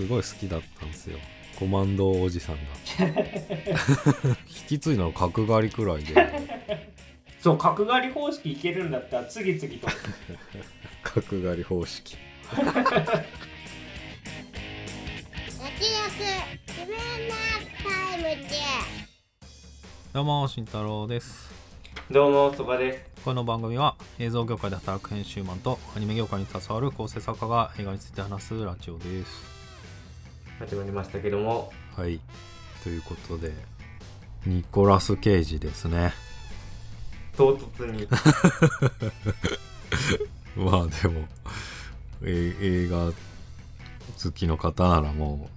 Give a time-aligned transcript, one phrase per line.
[0.00, 1.18] すごい好きだったんですよ。
[1.58, 2.62] コマンドおじさんが。
[4.48, 6.14] 引き継いだの角刈りくらいで。
[7.38, 9.88] そう角刈り方式いけるんだったら次々と。
[11.20, 12.16] 角刈り方式。
[20.14, 21.52] どうも慎太郎です
[22.10, 23.22] どうもそばです。
[23.22, 29.59] この番組は映像業界で働く編集マンとアニメ業界に携わる構成作家が映画について話すラジオです
[30.60, 31.72] 始まりましたけども。
[31.96, 32.20] はい。
[32.84, 33.50] ということで
[34.44, 36.12] ニコラス・ケイジですね。
[37.34, 38.06] 唐突に。
[40.62, 41.26] まあでも
[42.22, 43.10] え映画
[44.22, 45.48] 好きの方ならも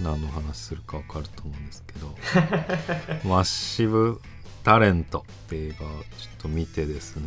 [0.00, 2.16] う何の話するか分かると思うんですけど
[3.28, 4.20] 「マッシブ・
[4.62, 5.94] タレント」って映画ちょっ
[6.38, 7.24] と見てですね。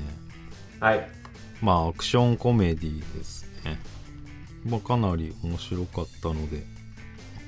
[0.79, 1.11] はい。
[1.61, 3.81] まあアクションコメディですね、
[4.63, 6.63] まあ、かなり面白かったので、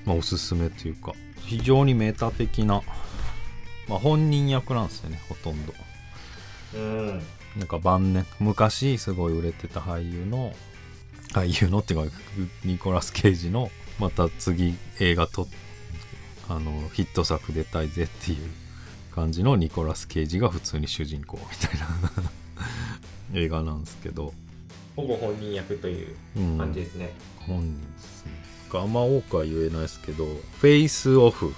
[0.05, 1.13] まあ、おすすめというか。
[1.45, 2.81] 非常にメタ的な、
[3.88, 5.73] まあ、本人役なんですよねほとんど。
[6.75, 7.22] うん。
[7.58, 10.53] なんか晩年昔すごい売れてた俳優の
[11.33, 12.17] 俳優のっていうか
[12.66, 13.69] ニコラス・ケイジの
[14.00, 15.47] また次映画と
[16.49, 18.49] あのヒット作出たいぜっていう
[19.14, 21.88] 感じのニコラス・ケイジが普通に主人公みたいな
[23.39, 24.33] 映画なんですけど、
[24.95, 28.42] ほぼ本人役といううん、感じですね、本人ですね
[28.79, 31.53] あんま多くは言えないですけどフェイスオフ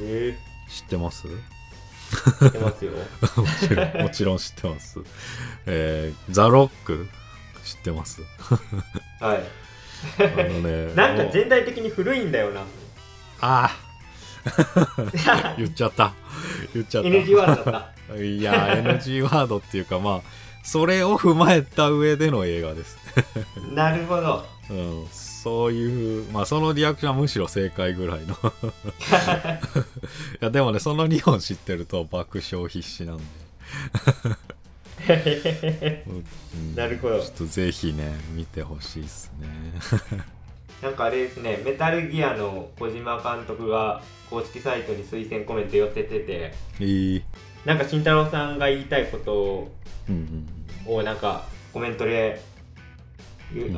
[0.00, 0.36] え
[0.68, 1.26] 知ってます？
[1.28, 1.30] え
[2.40, 2.92] 知ってますよ。
[3.36, 4.98] もちろんもちろん知ってます。
[5.66, 7.08] えー、ザ・ロック
[7.64, 8.22] 知ってます？
[9.20, 9.42] はい。
[10.18, 12.62] あのね なんか全体的に古いんだよな。
[13.40, 16.12] ああ 言っちゃった。
[16.74, 17.08] 言っちゃった。
[17.10, 22.96] NG ワードだっいや NG ワードっていうかまあそれを踏まえた上での映画です、
[23.54, 24.46] たなるほど。
[24.70, 25.06] うん、
[25.48, 28.34] そういうまあそのリアクションはむしろ正解ぐらいの。
[28.36, 28.36] い
[30.40, 33.24] やでもねその2本知ってると爆笑必至なんで、
[36.06, 37.20] うんなるほど。
[37.20, 39.48] ちょっとぜひね見てほしいですね。
[40.82, 46.52] なんかあれですねメタルギアの小島監督が公式サイトに推薦コメント寄せてて。
[46.78, 47.22] いい
[47.64, 49.74] なんか慎太郎さんが言いたいことを
[50.10, 50.46] うん
[50.86, 50.94] うん。
[50.94, 52.42] をなんかコメントで、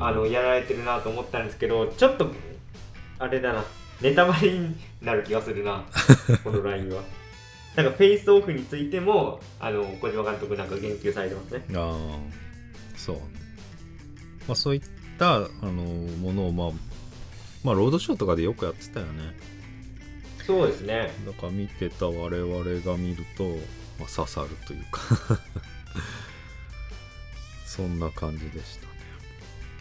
[0.00, 2.31] あのやられてるなと思ったんですけどちょっと
[3.19, 3.64] あれだな。
[4.00, 5.84] ネタバレになる気がするな。
[6.42, 7.03] このラインは。
[7.76, 11.64] なんかフェイスオフについてもあの小島監督なんか言及されてますね。
[11.75, 12.98] ああ。
[12.98, 13.22] そうね。
[14.48, 14.82] まあそういっ
[15.19, 16.70] たあのものをまあ
[17.62, 19.37] まあロードショーとかでよくやってたよね。
[20.47, 21.12] そうですね。
[21.26, 23.44] だから見てた我々が見ると、
[23.98, 25.00] まあ、刺さるというか。
[27.66, 28.90] そんな感じでした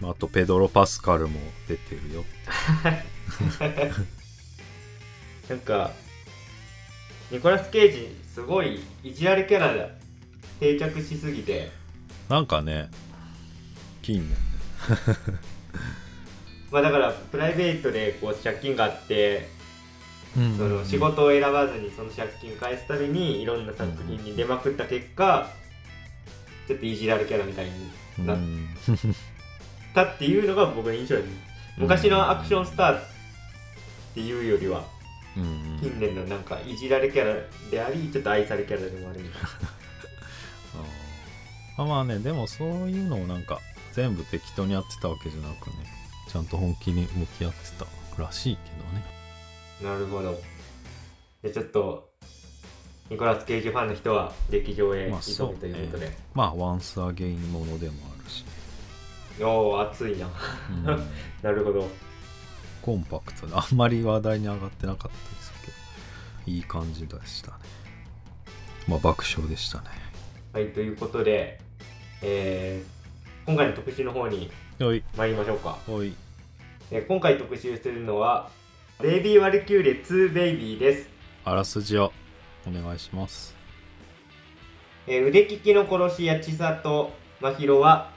[0.04, 2.26] ああとペドロ・パスカルも出てるよ。
[5.50, 5.92] なんか
[7.32, 9.90] ニコラス・ケイジすごい意地悪キャラで
[10.60, 11.72] 定着しすぎて。
[12.30, 12.90] なんかね
[14.02, 14.36] 近年ね。
[16.72, 19.50] まあだからプライベートでこう借金があって
[20.38, 25.50] うんその仕事を選ばずにその借金返すためにいろんな作品に出まくった結果
[26.68, 28.38] ちょっと意地悪キャラみたいになっ
[30.04, 31.28] うんたっていうのが僕の印象です。
[31.78, 33.04] 昔のアクションスターっ
[34.14, 34.84] ていうよりは
[35.38, 35.80] うん。
[35.82, 37.36] 近年のなんかいじられキャラ
[37.72, 39.22] でありちょっと愛されキャラでもある。
[39.22, 39.50] みたいな
[41.78, 43.60] あーまあねでもそういうのをなんか
[43.94, 45.76] 全部適当にやってたわけじゃなくね
[46.28, 47.58] ちゃんと本気に向き合って
[48.18, 48.62] たらしいけ
[49.84, 49.94] どね。
[49.94, 50.40] なるほど。
[51.42, 52.10] でちょっと
[53.10, 58.46] ニコラス・ケイジファンの人は劇場へまあ急ぐということで、まあワンスアゲインものでもあるし、
[59.42, 60.28] おお熱いな。
[60.70, 60.86] うん。
[61.42, 61.88] なるほど。
[62.82, 65.74] コンパクトであんまり話題に上がってなかったですけど
[66.52, 67.58] いい感じでしたね。
[68.88, 69.86] まあ爆笑でしたね。
[70.54, 71.60] はいということで、
[72.22, 73.00] えー
[73.46, 76.14] 今回の特集の方に参りましょうか、おい。
[76.92, 78.50] えー今回特集するのは
[79.02, 81.10] 「ベイビー・ワルキューレ2ベイビー」です、
[81.46, 82.12] あらすじを
[82.68, 83.56] お願いします。
[85.08, 87.12] えー腕利きの殺し屋千里
[87.42, 88.12] 真宙は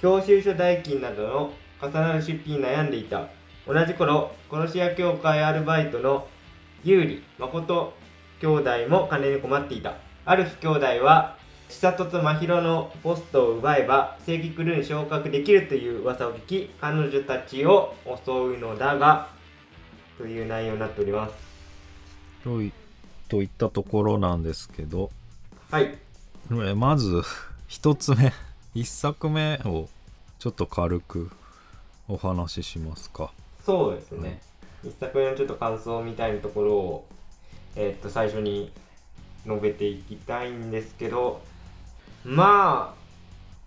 [0.00, 1.52] 教習所代金などの
[1.82, 3.28] 重なる出費に悩んでいた。
[3.66, 6.26] 同じ頃殺し屋協会アルバイトの
[6.82, 7.92] 有利誠
[8.40, 9.94] 兄弟も金に困っていた。
[10.24, 11.36] ある日兄弟は
[11.68, 19.28] 千里と真宙のポストを奪えば正規クルーに昇格できるという噂を聞き彼女たちを襲うのだが
[20.18, 22.48] という内容になっております。
[22.48, 22.72] おい
[23.28, 25.10] といったところなんですけど。
[25.70, 25.96] はい。
[26.50, 27.22] えまず
[27.68, 28.32] 一つ目
[28.74, 29.88] 一作目を
[30.38, 31.30] ちょっと軽く
[32.08, 33.32] お話ししますか。
[33.66, 34.40] そうですね、
[34.84, 37.08] 一作目のちょっと感想みたいなところを、
[37.76, 38.72] えーっと最初に
[39.44, 41.40] 述べていきたいんですけど
[42.24, 42.94] ま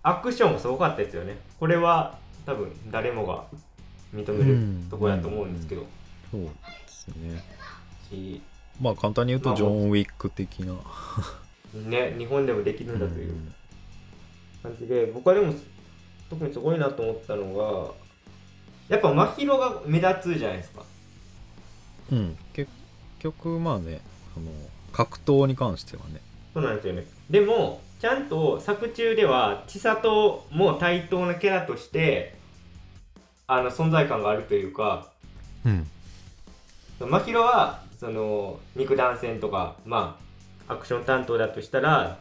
[0.04, 1.38] あアクションもすごかったですよね。
[1.60, 3.46] これは多分誰もが
[4.14, 4.88] 認めるうん。
[4.90, 5.86] ところだと思うんですけど、
[6.32, 6.50] そうで
[6.88, 7.44] すね。
[8.10, 8.42] し
[8.82, 10.76] まあ簡単に言うまあとジョン・ウィック的な。
[11.74, 13.36] ね日本でもできるんだという
[14.63, 15.54] 感じで僕はでも
[16.30, 17.94] 特にすごいなと思ったのが
[18.89, 20.83] やっぱ真宙が目立つじゃないですか。
[22.12, 22.71] うん、うん結
[23.19, 24.01] 局まあね
[24.33, 24.48] その
[24.92, 26.21] 格闘に関してはね。
[26.54, 27.06] そうなんですよね。
[27.30, 32.36] でもちゃんと作中では千里も対等なキャラとして
[33.48, 35.07] あの存在感があるというか
[35.66, 35.88] うん。
[37.00, 40.19] 真宙はその肉弾戦とかま
[40.68, 42.19] あアクション担当だとしたら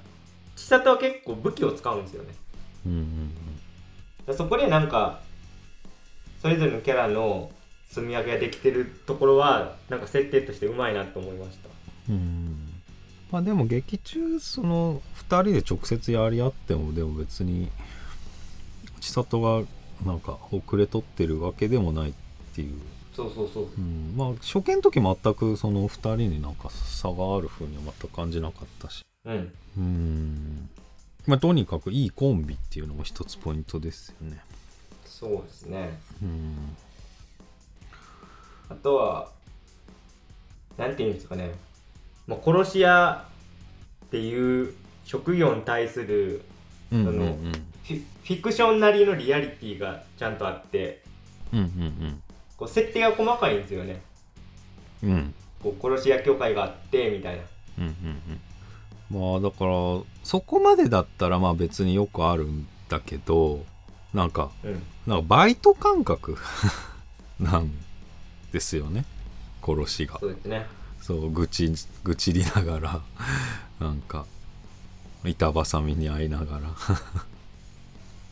[0.57, 2.35] 千里は結構武器を使うんですよね。
[2.87, 5.21] うんうんそこでなんか
[6.41, 7.51] それぞれのキャラの
[7.89, 11.69] 積み上げができてるところはなんか設定としてうまいなと思いました。
[12.09, 12.73] うんうん
[13.33, 17.71] まあでも劇中その2人で直接やり合ってもでも別に
[19.01, 19.67] 千里が
[20.05, 22.13] なんか遅れ取ってるわけでもないっ
[22.55, 22.79] ていう、
[23.17, 23.69] そうそうそう。
[23.79, 29.53] うん、まあ初見の時全くその2人になんか差がある風には全く感じなかったしうん。
[29.77, 30.71] うん。
[31.27, 34.41] まあとにかくいいコンビっていうのも一つポイントですよね。
[35.05, 35.99] そうですね。
[36.23, 36.77] うん。
[38.69, 39.29] あとは
[40.79, 41.53] なんていうんですかね、
[42.27, 43.29] まあ、殺し屋
[44.07, 44.75] っていう
[45.05, 46.43] 職業に対する
[46.91, 51.03] うんうんそのフィフィクションなりのリアリティがちゃんとあって。
[51.53, 52.23] うんうん
[52.57, 54.01] こう設定が細かいんですよね。
[55.03, 55.35] うんうん。
[55.63, 57.43] こう殺し屋協会があってみたいな。
[57.79, 58.41] うんうんうん
[59.13, 63.65] まあだからそこまでだったらまあ別によくあるんだけど
[64.15, 64.83] なんかうん。
[65.07, 66.39] なんかバイト感覚
[67.41, 67.73] なん
[68.53, 69.05] ですよね。
[69.65, 70.19] 殺しが。
[70.21, 70.67] そうですね。
[71.01, 71.73] そう愚痴
[72.05, 73.01] 愚痴りながら
[73.81, 74.25] なんか
[75.25, 76.61] 板挟みに遭いながら。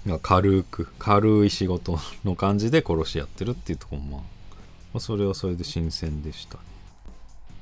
[0.07, 6.59] なんか 軽く軽い仕事の感じで殺しやってるっていうところもまあ、まあそれはそれで新鮮でした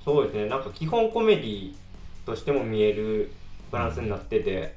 [0.05, 0.47] そうですね。
[0.49, 1.75] なんか基本コメディ
[2.29, 3.33] としても見える
[3.73, 4.77] バランスになってて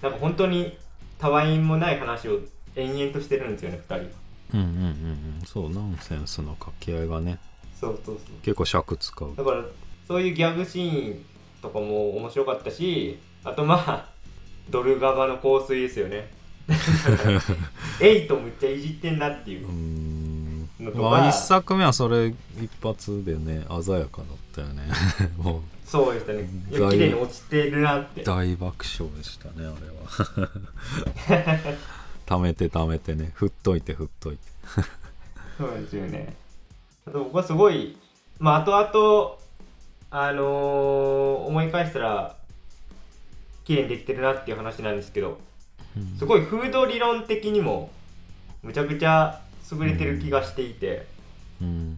[0.00, 0.78] なんか本当に
[1.18, 2.40] たわいもない話を
[2.74, 3.94] 延々としてるんですよね2人。
[3.94, 4.00] は
[4.54, 5.42] うんうんうんうん。
[5.44, 7.38] そうナンセンスの掛け合いがね。
[7.78, 8.34] そうそうそう。
[8.42, 9.34] 結構尺使う。
[9.36, 9.64] だから
[10.08, 11.24] そういうギャグシーン
[11.60, 14.08] とかも面白かったしあとまあ
[14.70, 16.30] ドルガバの香水ですよね。
[18.00, 19.68] エイトむっちゃいじってんなっていう。
[19.68, 20.68] ーん。
[20.80, 24.82] のとか、まあ一作目はそれ一発でね鮮やかだったよね。
[25.36, 26.48] もそうでしたね。
[26.70, 28.22] いや綺麗に落ちてるなって。
[28.22, 29.74] う大爆笑でしたねあれは。
[32.26, 33.32] 貯めて貯めてね。
[33.34, 34.42] 振っといて振っといて。
[35.58, 36.36] そうですよね。
[37.08, 37.96] あと僕はすごい
[38.38, 39.36] まあ後々
[40.12, 42.36] あのー思い返したら
[43.64, 45.40] 綺麗にできてるなっていう話なんですけど
[46.20, 47.90] すごいフード理論的にも
[48.62, 49.40] むちゃくちゃ
[49.72, 51.06] 優れてる気がしていて、
[51.60, 51.96] うん。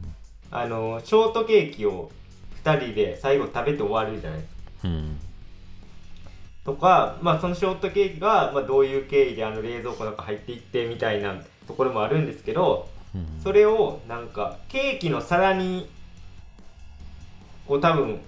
[0.50, 2.10] あのショートケーキを
[2.64, 4.40] 2人で最後食べて終わるじゃない。
[4.40, 5.18] ですかうん。
[6.64, 13.26] とか、まあ、そのショートケーキが、まあ、どういう経緯であの冷蔵庫の中入っていってみたいなところもあるんですけどうん。
[13.42, 15.88] それをなんかケーキの皿に
[17.66, 18.20] こう多分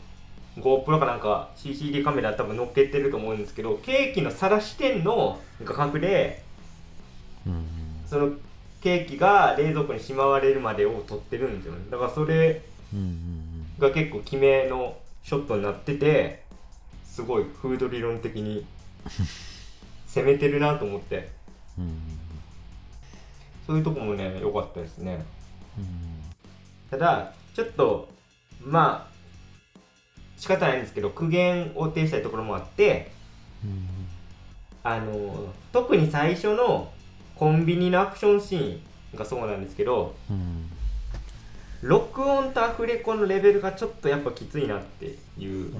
[0.58, 6.42] GoPro かなんか CCD カメラ多分乗っけてると思うんですけどケーキの皿視点の画角で
[7.46, 7.64] うん。
[8.06, 8.32] その
[8.80, 11.86] ケーキが冷蔵庫にしまわれるまでを撮ってるんですよね。
[11.90, 13.33] だからそれうんうん
[13.78, 16.44] が結構決めのショットになってて
[17.04, 18.66] すごいフード理論的に
[20.06, 21.30] 攻めてるなと思って。
[21.78, 21.98] うん。
[23.66, 25.24] そういうとこもね良かったですね。
[25.78, 25.86] うん。
[26.90, 28.08] ただちょっと
[28.60, 29.14] まあ
[30.36, 33.10] 仕方ないんですけど苦言を呈したいところもあって
[33.64, 33.88] うん。
[34.82, 36.92] あの特に最初の
[37.36, 38.78] コンビニのアクションシー
[39.14, 40.70] ンがそうなんですけどうん
[41.84, 45.70] 録音とアフレコのレベルがちょっとやっぱきついなっていう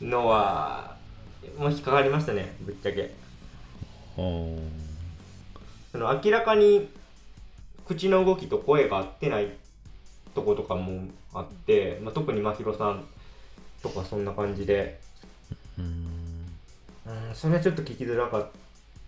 [0.00, 0.94] のは
[1.58, 3.12] もう引っかかりましたねぶっちゃけ。
[4.14, 4.20] そ
[5.98, 6.88] の明らかに
[7.88, 9.48] 口の動きと声が合ってない
[10.32, 13.04] とことかもあって、まあ、特に真宙さん
[13.82, 15.00] とかそんな感じで。
[15.76, 16.04] うん
[17.34, 18.46] それはちょっと聞きづらかっ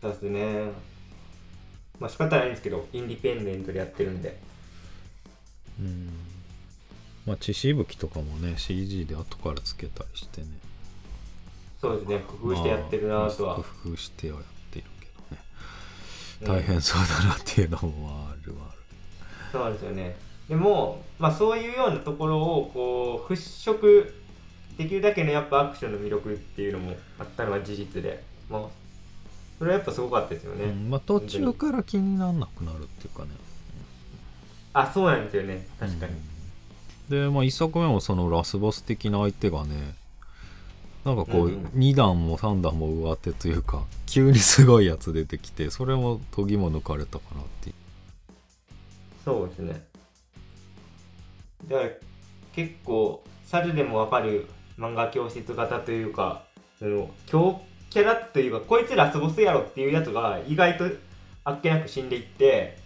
[0.03, 0.65] たですね。
[2.01, 4.37] まあ仕方ないんですけどインディペンデントでやってるんで。
[5.81, 6.09] うん。
[7.27, 10.49] まあ血しぶきとかもね CG で後からつけたりしてね。
[11.81, 12.25] そうですね。
[12.27, 13.59] 工夫してやってるなとは。
[13.59, 15.43] まあ工夫してはやってるけどね。
[16.43, 16.49] うん。
[16.49, 18.79] 大変そうだなっていうのもあるはある。
[19.53, 20.17] そうなんですよね。
[20.49, 24.13] でも、まあ、そういうようなところをこう払拭
[24.79, 28.63] できるだけのやっぱアクションの魅力っていうのもあったのは事実で、まあ、
[29.59, 30.91] それはやっぱすごかったですよね、うん。
[30.91, 33.31] まあ、途中から気にならなくなるっていうかね
[34.79, 35.67] あそうなんですよね。
[35.81, 36.13] 確かに、
[37.09, 39.95] でまあ1作目もそのラスボス的な相手がね
[41.03, 41.65] なんかこう、うんうん。
[41.69, 47.73] 2段も3段も上手というか 急にすごいやつ出てきてそれも研ぎも抜かれたかなって
[49.25, 49.83] そうですね。
[51.69, 51.91] だから
[52.55, 54.47] 結構猿でもわかる
[54.79, 56.45] 漫画教室型というか
[56.79, 60.85] その強キャラというかこいつラスボスやろっていうやつが意外と
[61.45, 62.77] あっけなく死んでいって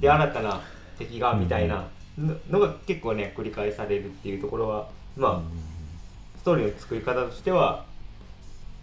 [0.00, 0.60] で新たな
[1.00, 1.88] 敵がみたいな
[2.18, 7.84] ののが結構ね繰り返されるっていうところはまあ、ストーリーの作り方としては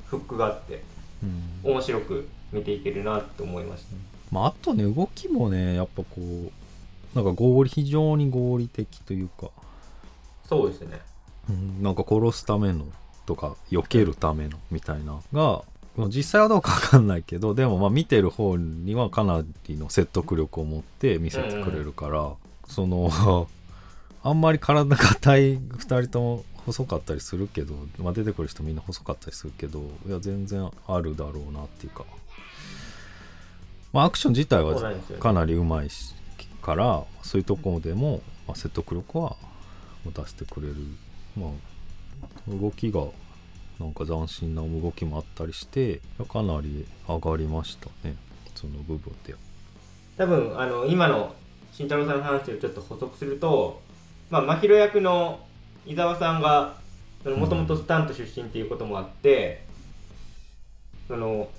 [0.08, 0.84] フックがあって
[1.24, 1.26] う
[1.70, 1.72] ん。
[1.72, 3.96] 面白く見ていけるなと思いました。
[4.32, 6.52] まあ、あとね動きもねやっぱこう
[7.16, 9.50] なんか合理非常に合理的というか、
[10.48, 11.00] そうですね。
[11.50, 11.82] うん。
[11.82, 12.86] なんか殺すための
[13.26, 15.64] とか避けるためのみたいなが
[15.98, 22.34] まあ実際はどうかわかんないけどでもまあ見てる方にはかなりの説得力を持って見せてくれるから、
[22.68, 23.48] その
[24.24, 32.04] あんまり体硬い2人とも細かったりするけど、まあ、出てくる人みんな細かったりするけどいや全然あるだろうなっていうか、
[33.94, 34.76] まあ、アクション自体は
[35.20, 36.14] かなりうまいし
[36.68, 39.38] からそういうところでも、まあ、説得力は
[40.06, 40.76] 出してくれる、
[41.38, 43.06] まあ、動きが
[43.80, 48.16] なんか斬新な動きもあったりしてかなり上がりましたね。
[48.56, 49.36] その部分で
[50.18, 51.36] 多分あの今の
[51.72, 53.82] 慎太郎さんの話をちょっと補足すると、
[54.32, 55.40] まあ、真宙役の
[55.86, 56.76] 伊沢さんが
[57.24, 59.64] もともとスタント出身っていうこともあって、
[61.08, 61.50] その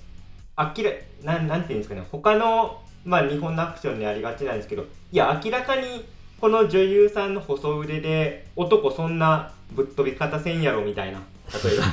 [0.57, 0.91] 明ら
[1.23, 6.05] ななんていうんですかね他の、まあ、日本のアクションにありがちなんですけどいや明らかに
[6.41, 11.21] この女優さんの細腕で男そんなぶっ飛び方せんやろみたいな
[11.63, 11.85] 例えば。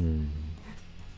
[0.00, 0.30] うん。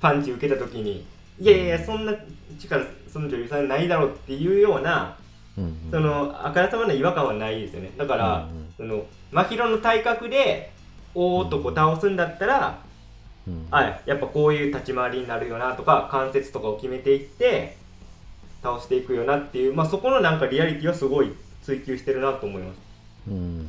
[0.01, 1.05] パンチ受けた時に
[1.41, 2.13] いやいやそんな
[2.59, 5.17] 力その女優さんないだろうっていうような
[5.57, 7.91] うんそのあからさまな違和感はないですよね。
[7.97, 10.73] だから、うんその真宙の体格で
[11.15, 12.79] 大男倒すんだったら、
[13.47, 13.67] うん。
[13.73, 17.77] あやっぱこういう立ち回りになるよなとか関節とかを決めていって
[18.63, 22.79] 倒していくよなっていう、まあ、そこのなんかリアリティはすごい追求してるなと思います。
[23.29, 23.69] うん。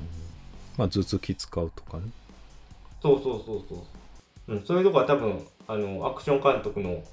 [0.78, 2.04] まあ頭突き使うとかね。
[3.02, 3.78] そうそうそうそう、
[4.50, 7.04] うん、そういうとこは多分あのアクション監督の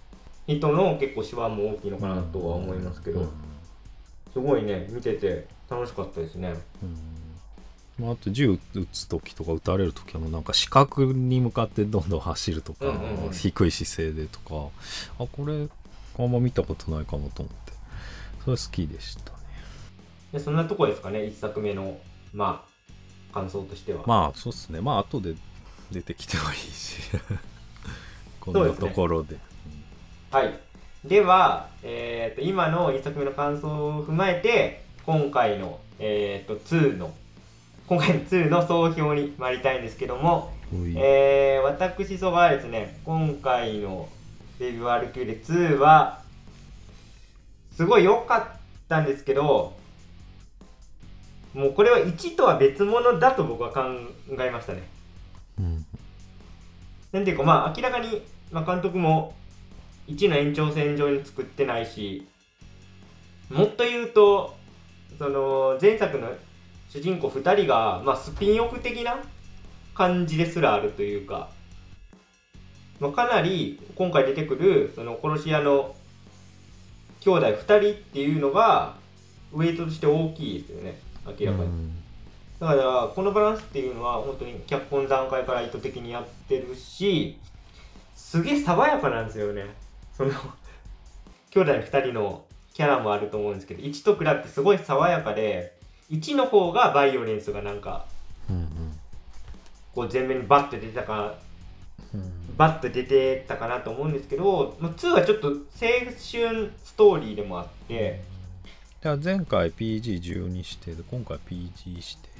[0.46, 3.28] 人の結構手腕も大きいのかなとは思いますけど、うん。
[4.32, 6.54] すごいね見てて楽しかったですね。
[6.82, 8.04] うん。
[8.04, 13.32] まあ、あと銃撃つ時とか撃たれる時はもうなんか視覚に向かってどんどん走るとか、うんうんうん。
[13.32, 14.70] 低い姿勢でとか。
[15.18, 15.68] あこれ
[16.18, 17.72] あんま見たことないかもと思って。
[18.44, 19.36] それ好きでしたね。
[20.32, 21.98] でそんなとこですかね1作目の
[22.32, 24.80] まあ感想としては、まあそうっすね。
[24.80, 25.34] まあ後で
[25.90, 27.00] 出てきてもいいし。
[28.40, 29.36] こところで。
[30.30, 30.58] はい。
[31.04, 37.12] では、えー、と今の1作目の感想を踏まえて今回の、えー、と2の
[37.86, 42.98] 今回の2の総評に参りたいんですけども、うんえー、私そがですね。
[43.04, 44.08] 今回の
[44.58, 46.22] レビュー RQ で2は
[47.76, 49.76] すごい良かったんですけど
[51.54, 53.82] もうこれは1とは別物だと僕は考
[54.40, 54.88] えましたね。
[54.90, 54.95] うん
[57.16, 58.20] なんていうかまあ明らかに、
[58.52, 59.34] まあ、監督も
[60.06, 62.28] 1の延長線上に作ってないし
[63.48, 64.54] もっと言うと
[65.18, 66.28] その前作の
[66.90, 69.16] 主人公2人が、まあ、スピンオフ的な
[69.94, 71.48] 感じですらあるというか、
[73.00, 75.94] まあ、かなり今回出てくるその殺し屋の
[77.20, 78.96] 兄弟2人っていうのが
[79.54, 81.95] ウェイトとして大きいですよね明らかに。
[82.58, 87.38] だからこのバランスっていうのは本当に脚本段階から意図的にやってるし
[88.14, 89.66] すげえ爽やかなんですよね。
[90.16, 90.30] その
[91.50, 95.78] 兄弟2人のキャラもあると思うんですけど1と比べてすごい爽やかで
[96.10, 98.06] 1の方がバイオレンスがなんか
[98.48, 98.68] うん
[99.94, 101.34] こう前面にバッと出てたか
[102.14, 102.32] うん。
[102.56, 108.22] バッと出てたかなと思うんですけどまあ2はちょっと青春ストーリーでもあって
[109.22, 112.35] 前回 PG12 指定で今回 PG 指定と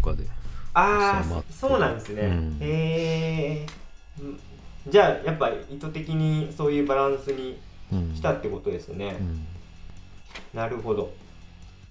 [0.00, 0.24] かで
[0.72, 2.58] ああそうなんですね、うん。
[2.60, 3.66] へえ
[4.20, 4.40] うん
[4.88, 7.58] じゃあやっぱ意図的にそういうバランスに
[7.92, 9.46] うんしたってことですね、うん。
[10.54, 11.12] なるほど。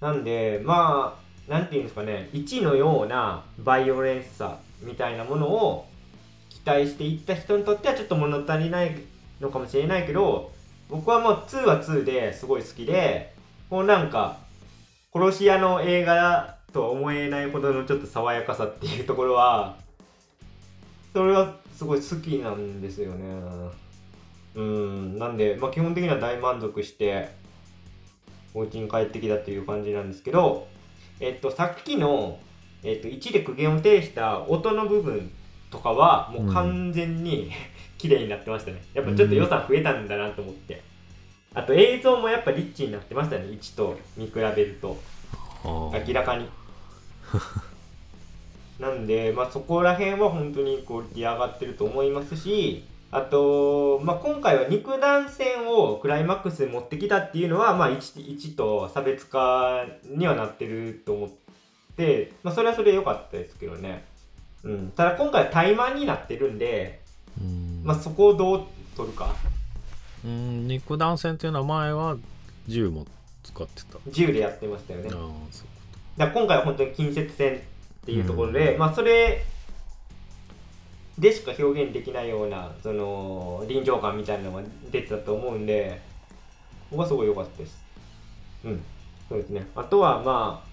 [0.00, 1.16] なんでま
[1.48, 2.28] あなんていうんですかね。
[2.32, 5.86] 1のようなバイオレンスさみたいなものを
[6.48, 8.96] 期待していった人にとってはちょっと物足りない
[9.40, 10.52] のかもしれないけど
[10.88, 13.34] 僕はもう2は2ですごい好きで
[13.68, 14.38] こうなんか
[15.12, 19.76] 殺し屋の映画とは思えないほどのちょっと爽やかさっていうところは
[21.12, 23.24] それはすごい好きなんですよね。
[24.54, 27.28] うんなんで、まあ、基本的には大満足して
[28.52, 30.66] お家に帰ってきたっていう感じなんですけど
[31.20, 32.38] えっとさっきの、
[32.82, 35.30] えっと、1で苦言を呈した音の部分
[35.70, 37.52] とかはもう完全に、
[37.96, 38.82] 綺麗になってましたね。
[38.94, 40.82] やっぱちょっと予算増えたんだなと思って、
[41.54, 43.44] あと映像もやっぱリッチになってましたね。
[43.44, 44.98] 1と見比べると。
[45.62, 46.48] 明らかに
[48.78, 61.28] なんで、まあ、そこら辺は本当にクオリティ上がってると思いますしあと、まあ、今回は肉弾戦をクライマックスに持ってきたっていうのは、まあ、1, 1と差別化にはなってると思っ
[61.96, 64.04] て、まあ、それはそれで良かったですけどね、
[64.62, 67.00] うん、ただ今回は怠慢になってるんで、
[67.40, 67.82] うん。
[67.84, 68.62] まあ、そこをどう
[68.96, 69.34] 取るか。
[70.24, 72.16] うん肉弾戦っていうのは前は
[72.66, 73.06] 銃も
[73.42, 75.08] 使ってた、銃でやってましたよね。
[75.12, 75.18] ああ
[75.50, 75.66] そう
[76.26, 77.58] だ今回は本当に近接戦っ
[78.04, 79.44] ていうところで、まあそれ
[81.18, 86.00] でしか表現できないようなその臨場感みたいなのが出てたと思うんで
[86.90, 87.82] 僕はすごい良かったです。
[88.64, 88.82] うん。
[89.28, 89.66] そうですね。
[89.74, 90.70] あとはまあ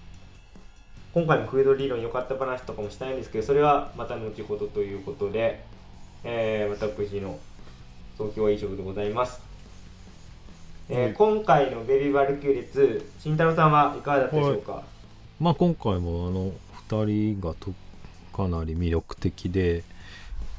[1.12, 5.64] 今回のフード理論良かった話とかもしたいんですけどそれはまた後ほどということで、
[6.24, 7.38] えー私の
[8.16, 9.40] 東京は以上でございます、
[10.88, 11.14] えーはい。
[11.14, 14.82] 今回のベビーバルキューレ2慎太郎さんはいかがだったでしょうか、
[15.40, 16.52] まあ今回もあの
[16.88, 17.72] 2人がと
[18.32, 19.84] かなり魅力的で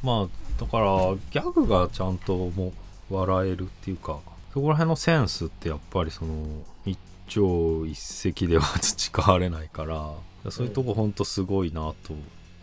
[0.04, 0.86] まあだから
[1.32, 2.74] ギャグがちゃんとも
[3.10, 4.20] う笑えるっていうか
[4.54, 6.46] そこら辺のセンスってやっぱりその
[6.86, 6.98] 一
[7.30, 12.14] 朝一夕では培われないからそういうとこほんとすごいなと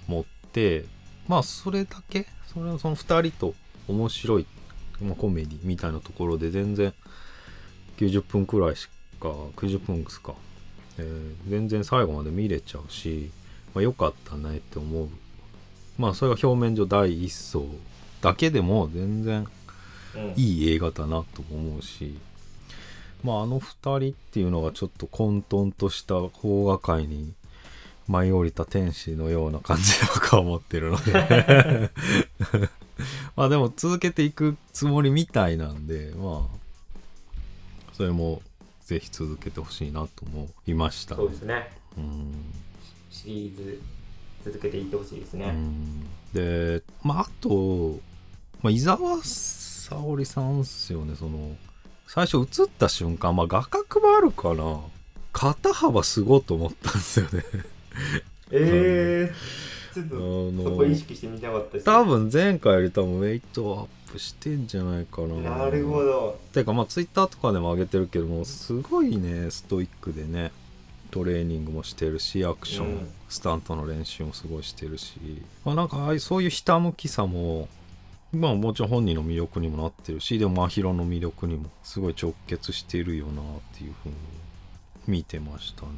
[0.09, 0.85] 思って、
[1.29, 3.55] まあそれだけそれその2人と
[3.87, 4.47] 面白い、
[5.01, 6.93] まあ、コメディみたいなところで全然
[7.99, 8.89] 90分くらいし
[9.21, 10.35] か90分ですか
[10.99, 13.31] えー全然最後まで見れちゃうし、
[13.75, 15.09] まあ、よかったねって思う。
[15.99, 17.67] まあそれが表面上第一層
[18.21, 19.47] だけでも全然
[20.15, 20.33] うん。
[20.37, 22.19] いい映画だなと思うし
[23.23, 27.35] まああの2人っていうのがちょっと混沌とした邦画界に
[28.09, 31.91] 舞い降りた天使のような感じで僕は思ってるので。
[33.37, 36.57] まあでも続けていくつもりみたいなんでまあ
[37.93, 38.41] それも
[38.87, 41.17] ぜひ続けてほしいなと思いました。
[41.17, 41.73] ねそうですね。
[41.99, 42.33] うん。
[43.11, 43.81] シリーズ
[44.45, 46.07] 続けていってほしいですね、うん。
[46.33, 47.99] でまああと、
[48.63, 51.17] まあ、伊沢沙織さんっすよね。
[51.17, 51.57] その
[52.07, 54.81] 最初映った瞬間まあ画角もあるかな
[55.33, 57.45] 肩幅すごいと思ったんですよね。
[58.53, 60.17] えー、ちょっあと
[60.53, 65.59] のそこ意識してみたかったです多分前回より多分ウェイトアップしてんじゃないかな。
[65.59, 66.39] なるほど。
[66.53, 70.53] てかまあツイッターとかでも上げてるけどもすごいねストイックでね
[71.11, 73.09] トレーニングもしてるしアクション、うん。
[73.29, 75.19] スタントの練習もすごいしてるし、
[75.65, 77.69] まあ、なんかああいうそういうひたむきさも
[78.33, 83.45] まあもちろん本人の魅力にもなってるしでも真宙の魅力にもすごい直結しているよなっ
[83.77, 84.15] ていうふうに
[85.07, 85.89] 見てましたね。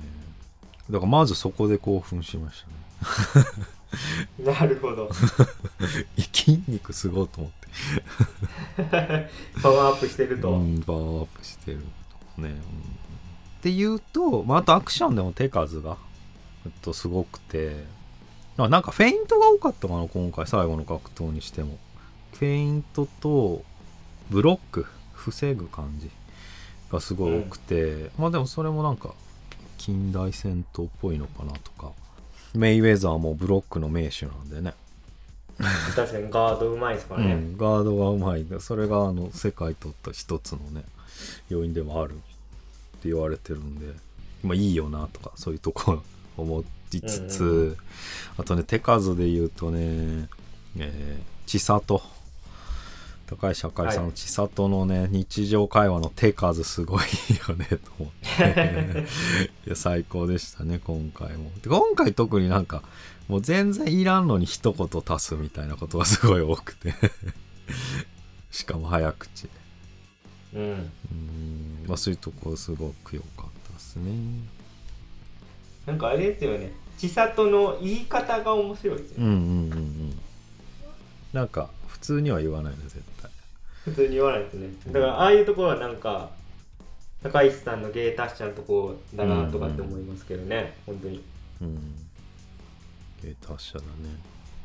[0.90, 2.64] だからまずそこで興奮しまし
[3.34, 3.46] たね
[4.38, 5.10] なるほど。
[6.32, 7.68] 筋肉すごいと思って。
[9.62, 11.84] パワーアップしてると、うん、パワーアップしてるね、
[12.38, 12.98] うん
[13.58, 15.96] っていうと、まあ、あとアクションでも手数が、
[16.64, 17.84] えっと、すごくて。
[18.56, 21.78] あなんかフェイントが多かったかな今回最後の格闘にしても。
[22.32, 23.64] フェイントと
[24.30, 26.10] ブロック防ぐ感じ
[26.90, 29.14] がすごい多くて、まあでもそれもなんか
[29.76, 31.92] 近代戦闘っぽいのかなとか
[32.54, 34.74] メイウェザーもブロックの名手なんでね。
[35.96, 40.84] 確かにガードうまいですからね、うん、ガードがうまいそれがあの世界取った一つのね
[41.48, 42.14] 要因でもあるっ
[43.00, 43.92] て言われてるんで
[44.44, 46.00] まあいいよなとかそういうとこ
[46.36, 47.76] 思いつつ、うんう
[48.38, 50.28] あとね手数で言うとね、
[50.78, 52.02] えー、千里
[53.28, 57.00] 高橋あかりさんの千里のね、日常会話の手数すごい
[57.48, 59.04] よねと思って。
[59.66, 61.50] いや最高でしたね今回も。
[61.62, 62.82] で今回特になんか
[63.28, 66.94] もう全然いらんのに一言足すみたいなことがすごい多くて。
[68.50, 69.42] しかも早口。
[69.42, 69.50] で
[70.54, 70.62] うん。
[70.62, 70.90] うん。
[71.86, 74.10] まあそういうとこすごく良かったですね。
[75.84, 76.72] なんかあれですよね。
[76.96, 80.18] 千里の言い方が面白いですよね、うんうんうんうん。
[81.34, 83.17] なんか普通には言わないね絶対
[83.88, 84.68] 普通に言わないですね。
[84.88, 86.30] だからああいうところはなんか
[87.22, 91.24] 高石さんの芸達者のとこだなとかって思いますけどね、本当に。
[91.62, 91.94] うん。
[93.22, 93.90] 芸達者だね。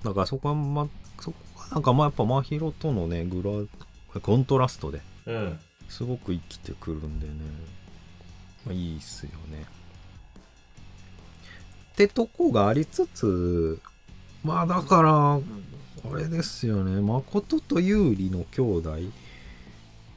[0.04, 0.88] だからそこはま
[1.20, 3.68] そこはなんかまあやっぱ真宙とのねグ
[4.14, 5.60] ラコントラストでうん。
[5.90, 7.34] すごく生きてくるんでね、
[8.66, 9.66] まあ、いいっすよね。
[11.94, 13.80] ってとこがありつつ
[14.44, 15.40] まあだから
[16.02, 17.02] これですよね。
[17.02, 18.92] 誠と有利の兄弟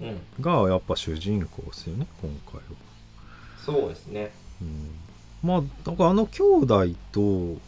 [0.00, 0.20] うん。
[0.40, 2.62] がやっぱ主人公ですよね今回は。
[3.64, 4.32] そうですね。
[4.60, 4.90] うん、
[5.42, 7.60] まあだからあの兄弟と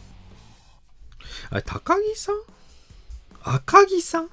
[1.49, 2.35] あれ高木さん？
[3.41, 4.29] 赤木さん？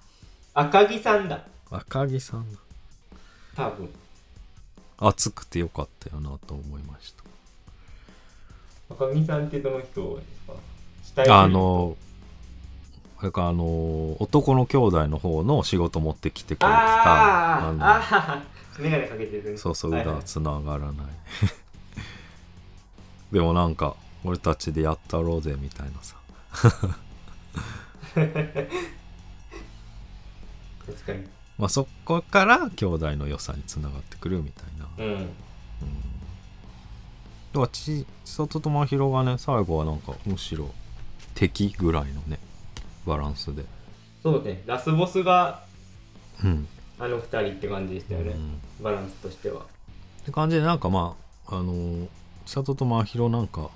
[0.54, 1.44] 赤木さんだ。
[1.70, 2.46] 赤木さん。
[3.54, 3.88] 多分。
[4.98, 7.14] 熱くてよかったよなと思いまし
[8.88, 8.94] た。
[8.94, 10.22] 赤木さんってどの人で
[11.04, 11.42] すか？
[11.42, 11.96] あの
[13.26, 19.58] あれかあの男の兄弟の方の仕事持ってきてくれてたあーのあー眼鏡かけてる。
[19.58, 20.14] そうそうはいはい。
[20.14, 21.06] 裏つながらない、
[23.32, 26.14] でもなんか俺たちでやったろうぜみたいなさ。
[28.14, 28.30] 確
[31.04, 31.26] かに。
[31.58, 34.86] まあそこから兄弟の良さにつながってくるみたいな。
[35.04, 35.16] うん。
[35.24, 35.26] だ
[37.54, 40.70] から千里と真宙がね最後はなんかむしろ
[41.34, 42.38] 敵ぐらいのね
[43.06, 43.64] バランスで。
[44.22, 44.62] そうね。
[44.66, 45.64] ラスボスが
[46.44, 48.60] うん、あの二人って感じでしたよね、うん。
[48.84, 49.60] バランスとしては。
[49.60, 49.64] っ
[50.24, 51.16] て感じでなんかま
[51.46, 52.08] ああのー
[52.44, 53.70] 千里と真宙なんか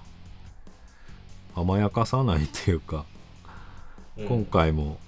[1.56, 3.04] 甘やかさないっていうか、
[4.16, 4.26] うん。
[4.26, 4.98] 今回も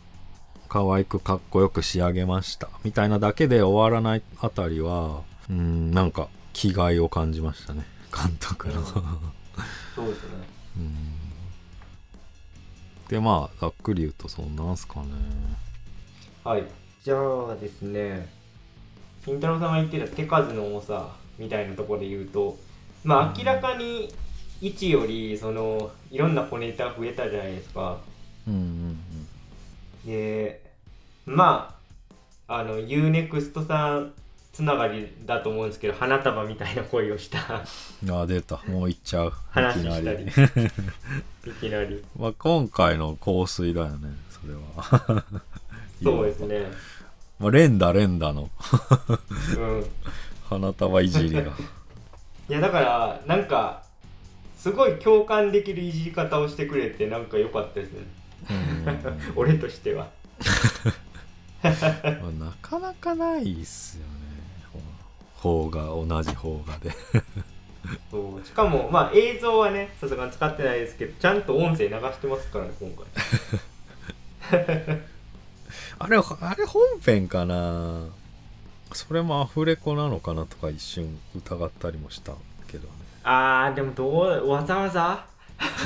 [0.69, 2.69] 可愛くかっこよく仕上げました。
[2.85, 7.85] みたいなだけで終わらないあたりはうんなんか気概を感じましたね。
[8.15, 8.85] 監督の、うん。
[8.85, 10.31] そうですね。
[10.79, 11.22] うん
[13.13, 15.09] でまあざっくり言うとそんなんすかね。
[16.43, 16.65] はい。
[17.05, 18.27] じゃあですね
[19.23, 22.57] 金太郎さんが言ってた手数の多さみたいなところで言うと
[23.05, 24.11] まあ明らかに
[24.63, 27.99] 1よりそのいろんな小ネタ増えたじゃないですか。
[28.49, 28.99] うんうん
[30.07, 30.63] で
[31.27, 31.77] ま
[32.49, 34.15] ああの UNEXT さん
[34.53, 37.65] つながりだと思うんですけど花束みたいな声をした。
[38.03, 38.61] う んあ出た。
[38.67, 39.29] もう行っちゃう。
[39.29, 40.25] い話きなしたり。
[40.25, 41.51] り。
[41.51, 42.05] いきなり。
[42.19, 45.25] まあ今回の香水だよねそれは。
[46.03, 46.71] そうですね。
[47.39, 48.51] まあ、連打連打の。
[49.59, 49.87] うん。
[50.49, 51.41] 花束いじりが。
[51.41, 51.45] い
[52.49, 53.85] やだからなんか
[54.59, 58.05] すごい共感できるいじり方をしてくれてなんか良かったですね。
[59.35, 60.11] 俺としては。
[61.63, 64.12] まあなかなかないっすよね
[65.43, 66.91] 方が同じ方がで。
[68.11, 72.91] そうしかもまあ映像はねさすがに使ってないですけどちゃんと音声流してますからね今
[74.51, 74.99] 回。
[75.99, 78.07] あれあれ本編かな？
[78.93, 82.33] それもアフレコなのかなとか一瞬疑ったりもした
[82.69, 82.95] けどね。
[83.25, 85.25] あーでもどうわざわざ？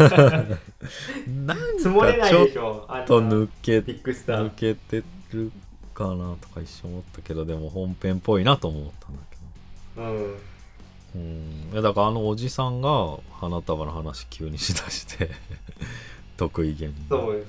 [1.28, 5.52] なん積もれないかちょっでしょあんなと抜け抜けてる
[5.94, 9.25] かなとか一瞬思ったけどでも本編っぽいなとも思ったんだけど
[9.96, 11.82] うん。
[11.82, 15.30] だからあのおじさんが花束の話急にしだして
[16.36, 17.44] 得意げにそううん、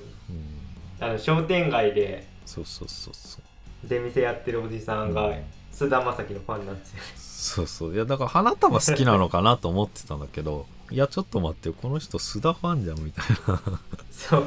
[1.00, 3.88] あの商店街でそうそうそうそう。
[3.88, 5.44] 出店やってるおじさんがうん。
[5.72, 7.94] 菅田将暉のファンなんですよそうそう。
[7.94, 11.74] いやだから花束好きなのかなと思ってたんだけどいやちょっと待ってよ。
[11.80, 13.62] この人須田ファンじゃんみたいな。
[14.10, 14.46] そう。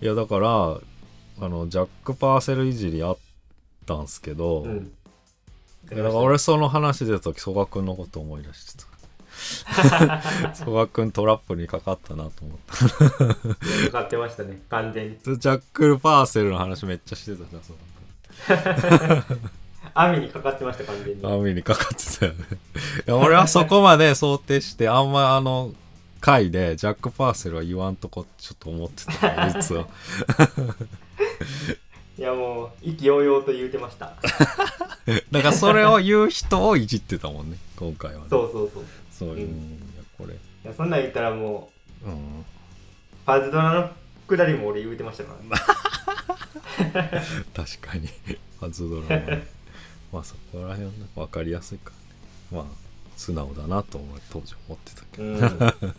[0.00, 0.80] いやだから
[1.40, 3.18] あのジャック・パーセルいじりあっ
[3.84, 4.92] たんすけど、うん
[5.84, 8.88] だから俺その話出た時曽我君のこと思い出してた。
[10.54, 12.74] 曽我君トラップにかかったなと思った。
[13.86, 14.60] かかってましたね。
[14.68, 15.18] 完全に。
[15.22, 17.74] ジャック・パーセルの話めっちゃしてたじゃん曽
[19.94, 21.24] 網にかかってました完全に。
[21.24, 22.44] 網にかかってたよね。
[23.06, 25.72] いや俺はそこまで想定してあんまあの
[26.20, 29.86] 回でジャック・パーセルは言わんとこちょっと思ってた実は
[32.18, 34.16] いやもう意気揚々と言うてました。
[35.30, 38.26] だからそれを言う人をいじってたもんね今回はね。
[38.28, 38.82] そうそうそう。
[38.82, 40.34] いそういう、うんん、いやこれ。
[40.64, 41.70] やそんなん言ったらも
[42.04, 42.44] ううん。
[43.24, 43.90] パズドラの
[44.26, 47.24] くだりも俺言うてましたからね。
[47.54, 48.08] 確かに。
[48.60, 49.46] 初ドラマね。
[50.12, 51.92] まあそこら辺はね分かりやすいか
[52.50, 52.64] らね。
[52.66, 52.76] まあ
[53.16, 55.94] 素直だなと俺当時思ってたけど、うん。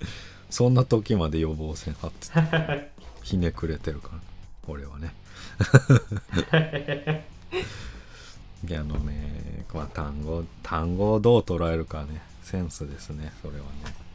[0.50, 2.44] そんな時まで予防線張ってた。
[3.22, 4.18] ひねくれてるから
[4.66, 5.14] 俺はね
[8.66, 14.08] いやあのね、まあ、単語単語をどう捉えるかねセンスですねそれはね。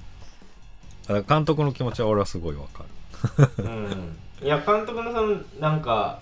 [1.27, 2.85] 監督の気持ちは俺はすごいわか
[3.57, 3.63] る。
[3.63, 4.15] うん。
[4.41, 6.19] いや監督のそのなんか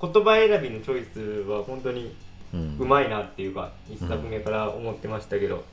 [0.00, 2.14] 言葉選びのチョイスは本当に
[2.54, 2.78] うん。
[2.80, 5.64] うまいなっていうか一作目から思ってましたけど、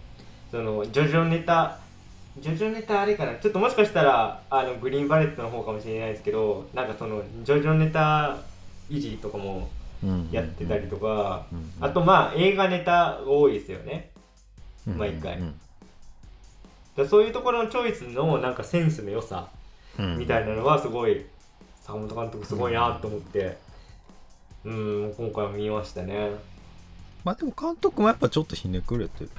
[0.52, 1.80] そのジョジョネタ
[2.39, 3.36] ジョジョネタあれかな。
[3.36, 8.38] ちょっともしかしたらあのグリーンバレットの方かもしれないですけどなんかそのジョジョネタ
[8.89, 9.69] いじりとかも
[10.04, 10.30] うん。
[10.32, 11.71] やってたりとか、うん。
[11.82, 14.12] あとまあ映画ネタ多いですよね。
[14.88, 14.97] うん。
[14.97, 15.39] 毎回。
[15.39, 15.60] うん。
[16.97, 19.49] らそういうところのチョイスのなんかセンスの良さ
[19.97, 20.17] うん。
[20.17, 21.25] みたいなのはすごい
[21.82, 23.58] 坂本監督すごいなと思って
[24.63, 26.32] うん今回は見ましたね。
[27.23, 29.30] まあでも監督もやっぱちょっとひねくれてる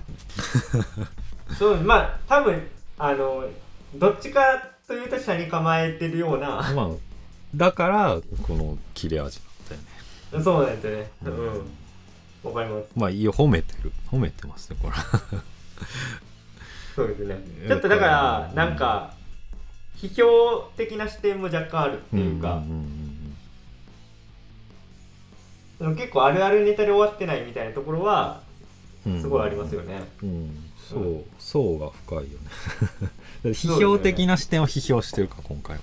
[1.59, 2.63] そうまあ多分
[2.99, 3.45] あの
[3.95, 4.41] どっちか
[4.87, 6.91] というと下に構えてるようなまあ
[7.55, 9.81] だからこの切れ味だったよ
[10.39, 10.45] ね。
[10.45, 11.11] そうなんですよね。
[11.25, 11.55] ううん。
[11.55, 11.61] ん
[12.43, 12.87] わかります。
[12.97, 13.93] まあいいよ褒めてる。
[14.11, 14.95] 褒めてますねこれ。
[16.95, 17.35] そうですね。
[17.63, 17.69] うん。
[17.69, 19.15] ちょっとだからなんか
[19.97, 22.63] 批評的な視点も若干あるっていうか、
[25.97, 28.43] 結構あるあるネタで終わってないみたいなところは
[29.07, 30.71] うんうんすごいありますよね、うん。
[30.77, 31.25] そう。
[31.39, 32.29] 層が深いよね。
[33.53, 35.83] 批評的な視点を批評してるか今回は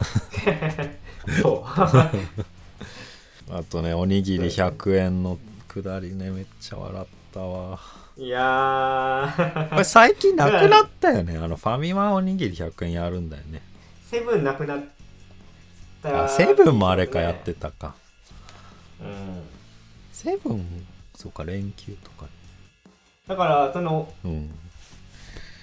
[1.42, 1.70] そう。
[3.52, 7.78] あとねおにぎり100円のくだりねめっちゃ笑ったわ。
[8.16, 9.34] いや
[9.70, 11.38] こーれ最近なくなったよね。
[11.38, 13.62] あのファミマおにぎり100円やるんだよね。
[14.10, 14.84] セブンなくなっ
[16.02, 16.24] た。
[16.24, 17.94] あセブンもあれかやってたか。
[19.00, 19.42] うん。
[20.12, 22.26] セブンそうか連休とか。
[23.26, 24.50] だからそのねうん。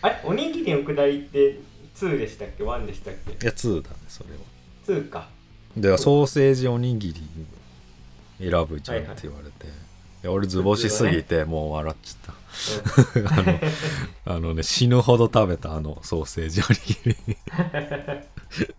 [0.02, 0.15] あれ？
[0.23, 1.60] おにぎりのくだりって
[1.99, 3.31] 2でしたっけ？1でしたっけ？
[3.31, 4.29] いや2だねそれ
[4.95, 5.01] は。
[5.01, 5.27] 2か。
[5.75, 7.21] でソーセージおにぎり
[8.39, 9.69] 選ぶじゃんって言われて、い
[10.23, 12.38] や俺図星すぎてもう笑っちゃった。
[14.25, 16.79] あのあのね死ぬほど食べたあのソーセージおに
[17.27, 17.38] ぎ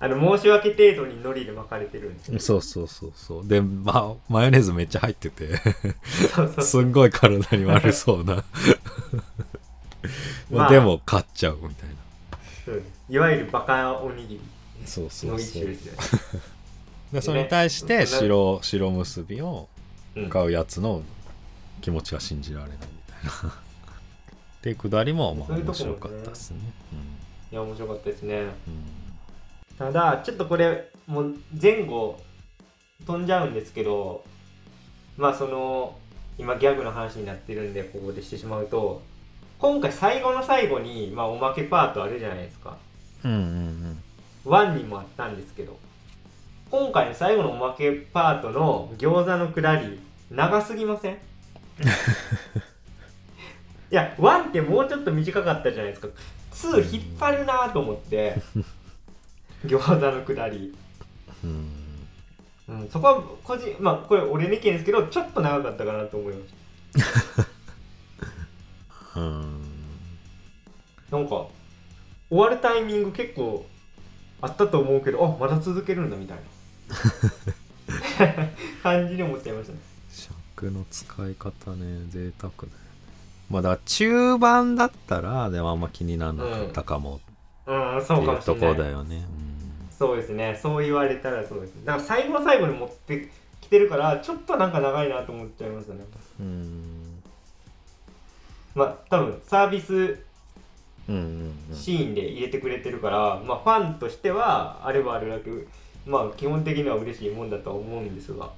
[0.00, 3.46] あの申し訳程度に海苔で巻かれてるんですりそうそうそうそう。
[3.46, 5.56] で、ま、マヨネーズめっちゃ入ってて。
[6.34, 8.42] そうそう すんごい体に悪そうな。
[10.50, 10.70] まあ。
[10.72, 11.88] でも買っちゃうみたい
[13.08, 14.40] いわゆるバカおにぎり
[14.86, 15.62] そうそうの一そう。
[15.62, 15.76] 種
[17.12, 19.68] でそれに対してね白白結びを
[20.14, 20.28] うん。
[20.30, 21.02] 買うやつの
[21.80, 23.50] 気持ちが信じられないみたいな。
[23.50, 23.54] っ
[24.62, 26.58] てくだりもまあ面白かったですね。
[27.50, 28.34] いや面白かったですね。
[28.36, 28.52] うんうん。
[29.78, 32.20] ただちょっとこれもう前後
[33.06, 34.22] 飛んじゃうんですけど
[35.16, 35.96] まあその
[36.38, 39.02] 今ギャグの話になってるんでここでしてしまうと
[39.58, 42.76] 今回最後の最後に、まあ、おまけパートあるじゃないですか
[43.24, 44.02] うんうん
[44.44, 45.78] 1にもあったんですけど
[46.70, 51.14] 今回の最後のおまけパートの餃子のくだり長すぎません？
[53.90, 56.08] いや1ってもうちょっと短かったじゃないですか。
[56.52, 58.40] 2引っ張るなと思って
[59.66, 60.74] 餃子のくだり、
[61.44, 61.68] うん。
[62.68, 66.54] うん、そこは個人まあこれ俺の意見ですけどちょっと長かったかなと思いまし
[69.16, 69.62] うん うん。
[71.10, 71.46] たなんか
[72.32, 73.66] 終わるタイミング結構
[74.40, 76.42] あったと思うけどあまだ続けるんだみたいな。
[78.82, 79.78] 感じに思っちゃいましたね。
[80.10, 82.74] 尺の使い方ね贅沢だよね。
[83.50, 87.20] まあだから中盤だったらでもあんま気にならなかったかも。
[87.66, 87.96] うん。
[87.98, 88.56] ってそうかもしれい。
[88.56, 89.26] うとこだよね。
[89.90, 90.58] そうですね。
[90.60, 96.00] そう言われたらそうですだから最後の最後に持ってきてるからちょっとなんか長いなと思っちゃいましたね。
[96.40, 96.46] うん。
[96.46, 97.22] うん
[98.74, 100.18] まあ多分サービスうんうんうん
[101.06, 105.50] シーンで入れてくれてるから、まあファンとしてはあればあるだけ
[106.06, 108.50] まあ基本的には嬉しいもんだとは思うんですが。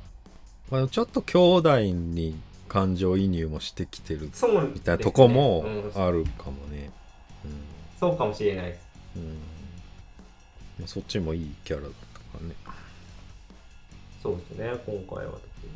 [0.70, 2.37] まあ、ちょっと兄弟に
[2.68, 4.30] 感情移入もしてきてる
[4.72, 5.61] みたいなとこも
[5.94, 6.02] うん。
[6.02, 6.90] あるかもね。
[8.00, 8.80] そうかもしれないです。
[9.16, 9.28] うん、うん
[10.78, 12.54] まあ、そっちもいいキャラだったからね。
[14.22, 15.72] そうですね今回は特に。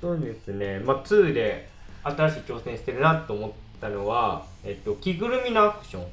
[0.00, 0.78] そうですね。
[0.80, 1.68] まあ2で
[2.04, 3.50] 新しい挑戦してるなと思っ
[3.88, 6.06] たのはえっと着ぐるみのアクション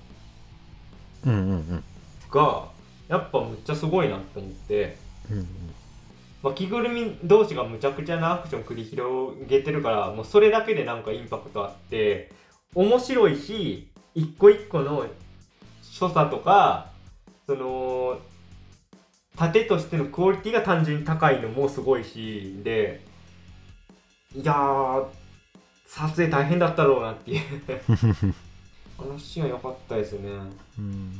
[1.25, 1.83] うんうんうん。
[2.31, 2.67] が
[3.07, 4.97] やっぱむっちゃすごいなと思って。
[5.31, 5.47] うん。
[6.41, 12.33] まあ、着ぐるみ同士がむちゃくちゃなアクション繰り広げてるからもうそれだけでなんかインパクトあって
[12.75, 15.05] 面白いし一個一個の
[15.81, 16.89] 所作とか
[17.47, 18.19] その
[19.37, 23.01] 盾としてのクオリティが単純に高いのもすごいしで
[24.35, 25.05] いやー
[25.95, 27.41] 撮影大変だったろうなっていう。
[28.97, 30.31] あのシーンは良かったですね。
[30.79, 31.11] うん。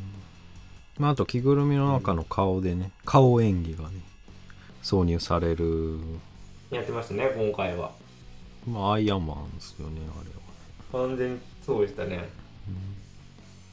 [0.97, 4.01] まあ、あと着ぐるみの中の顔でね、顔演技がね
[4.81, 5.99] 挿入される、
[6.71, 7.91] やってましたね今回は。
[8.67, 12.27] まあ、アイアンマンですよねあれは、完全にそうでしたね。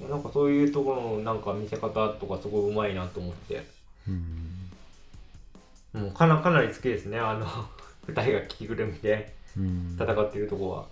[0.06, 3.66] なんかそういうところのなんか見せ方とかすごいうまいなと思って。
[4.06, 4.70] うん。
[5.94, 7.46] もうかなかなり好きですねあの
[8.06, 9.34] 二人が着ぐるみで。
[9.34, 9.39] うん
[9.98, 10.86] 戦ってるとこは。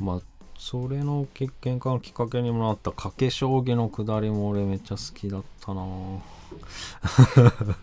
[0.00, 0.20] まあ
[0.58, 5.82] それのき喧嘩のきっかけにもなった賭け将棋のくだりも俺めっちゃ好きだったな。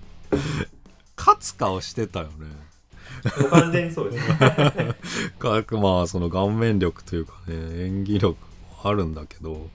[1.18, 2.32] 勝つ顔してたよね。
[3.50, 4.36] 完全にそうですね。
[5.38, 8.38] かまあその顔面力というかね演技力も
[8.90, 9.70] あるんだけど。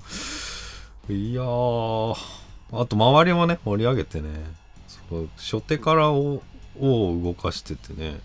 [1.08, 2.16] いやー
[2.72, 4.28] あと周りもね盛り上げてね。
[5.08, 6.42] そう初手からを
[6.78, 8.20] を動かしててね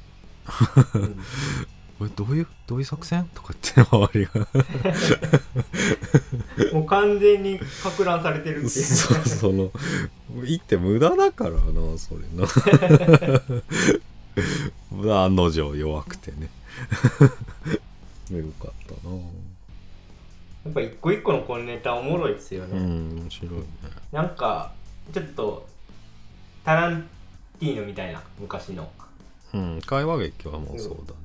[2.02, 3.30] これどういうどういう作戦？
[3.36, 4.48] とか言って周りが。
[6.74, 7.66] もう完全にか
[8.04, 8.70] 乱されてるっていう。
[8.72, 9.72] そうその
[10.44, 11.62] 言って無駄だからな
[12.00, 12.48] それな。
[15.24, 16.50] 案の定弱くてね。
[18.36, 19.16] よかったな。
[19.16, 23.66] やっぱ一個一個のこのネタおもろいですよね、うん面白いね。
[24.12, 24.74] なんか
[25.14, 25.68] ちょっと
[26.66, 27.08] タラン
[27.60, 28.92] ティーノみたいな昔の。
[29.54, 31.21] うん会話劇はもうそうだね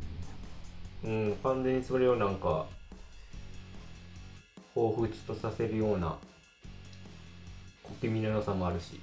[1.07, 2.67] うん完全にそれをなんか
[4.75, 6.17] 彷彿とさせるような
[7.83, 9.01] 小気味の良さもあるし。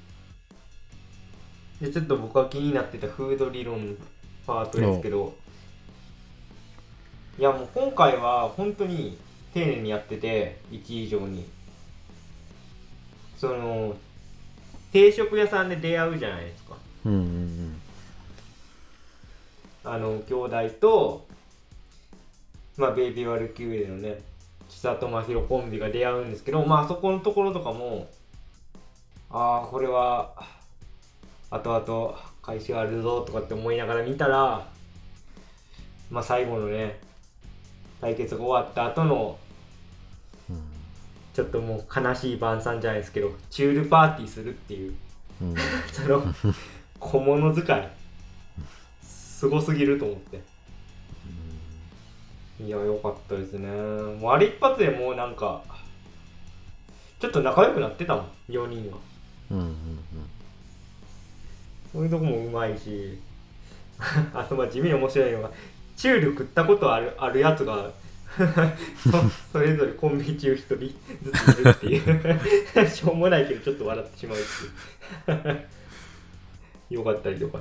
[1.81, 3.97] でちょっと僕が気になってたフード理論
[4.45, 5.33] パートですけど
[7.37, 9.17] いやもう今回は本当に
[9.53, 11.45] 丁寧にやってて1以上に。
[13.37, 13.93] その
[14.93, 16.77] 定食屋さんで出会うじゃないですか。
[17.03, 17.81] うんうん。
[19.83, 21.27] あの兄弟と
[22.77, 24.19] まあベイビーワルキューレのね
[24.69, 28.09] 千里真宙コンビが出会うんですけどまあそこのところとかも
[29.29, 30.33] ああこれは
[31.49, 34.67] 後々返しがあるぞとかって思いながら見たら
[36.09, 36.99] まあ最後のね
[38.01, 39.37] 対決が終わった後の
[40.49, 40.61] うん。
[41.33, 44.93] ちょっともう悲しい晩餐じゃないですけどチュールパーティーするっていう。
[45.41, 45.55] うん。
[45.91, 46.23] その
[46.99, 47.91] 小物使い。
[49.01, 50.41] すごすぎると思って
[52.59, 53.67] いや良かったですね。
[53.67, 55.63] もうあれ一発でもうなんか
[57.19, 58.97] ちょっと仲良くなってたもん4人は。
[59.51, 59.99] うんうん
[61.91, 63.19] そういうとこもうまいし
[64.33, 65.51] あとまあ地味に面白いのが
[65.95, 67.91] チュール食ったことあるあるやつが
[68.97, 69.11] そ
[69.51, 70.95] それぞれコンビ中一人ず
[71.53, 72.89] ついるっていう。
[72.89, 74.41] しょうもないけどちょっと笑ってしまうっ
[75.25, 75.67] ていう。
[76.89, 77.59] よかったりとか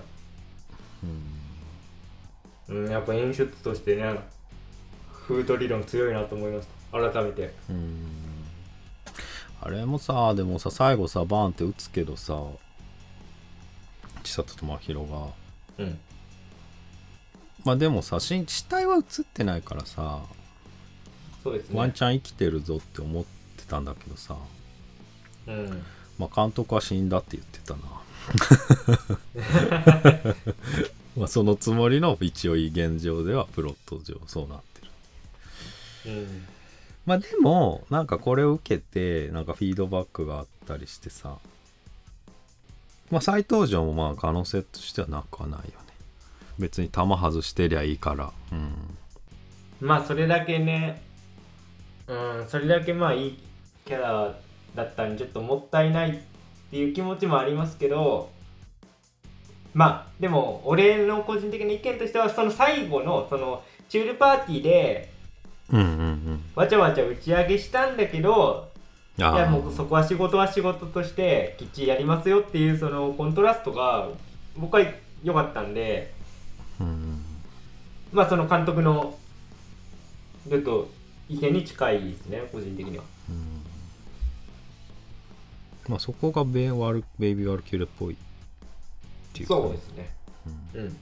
[2.69, 4.19] うんやっぱ演出としてね
[5.33, 7.11] フード理論強いなと思いました。
[7.11, 7.55] 改めて。
[7.71, 8.07] うん。
[9.63, 12.37] あれもさでもさ最後さバーンって打つけどさ
[14.25, 15.01] 千里と真宙が。
[15.79, 15.99] うん。
[17.65, 20.21] まあでもさし死体は映ってないからさ
[21.43, 21.79] そうですね。
[21.79, 23.25] ワンチャン生きてるぞって思っ
[23.57, 24.37] てたんだけどさ。
[25.47, 25.83] うん。
[26.19, 27.81] まあ監督は死んだって言ってたな。
[31.17, 34.61] まあそのつもりの一応現状ではプロット上そうなっ
[36.07, 36.47] うん。
[37.07, 41.39] まあでもなんかこれを受けてなんかフィードバックがあったりしてさ。
[43.11, 45.73] まあ再登場もまあ可能性としてはなくはないよね。
[46.59, 48.33] 別に球外してりゃいいから。
[48.53, 48.75] うん。
[49.81, 51.03] まあそれだけね。
[52.07, 53.39] うんそれだけまあいい
[53.85, 54.35] キャラ
[54.75, 56.19] だったんでちょっともったいないっ
[56.71, 58.31] ていう気持ちもありますけど。
[59.75, 65.12] まあでも俺の個人的な意見としてはその最後のそのチュールパーティーで
[65.73, 66.45] うんうんうん。
[66.55, 68.71] わちゃわちゃ打ち上げしたんだけど
[69.19, 74.09] いあやもうそこは仕事は仕事としてきっちりやりますよっていうそのコントラストが
[74.57, 74.83] 僕は
[75.23, 76.13] 良かったんで
[76.81, 77.25] うんうん。
[78.13, 79.19] まあその監督の
[80.49, 80.89] ちょっと
[81.29, 83.05] 意見に近いですね個人的には。
[83.31, 83.63] うん。
[85.89, 88.17] まあそこがベイワルベイビーワルキューレっぽいっ
[89.33, 89.55] ていうか。
[89.55, 90.11] そうですね。
[90.75, 90.97] うん。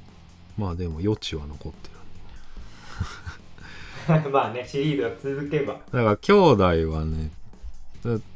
[0.57, 2.00] まあでも余地は残ってる
[4.33, 5.75] まあねシリーズが続けば。
[5.75, 7.31] だから兄弟はね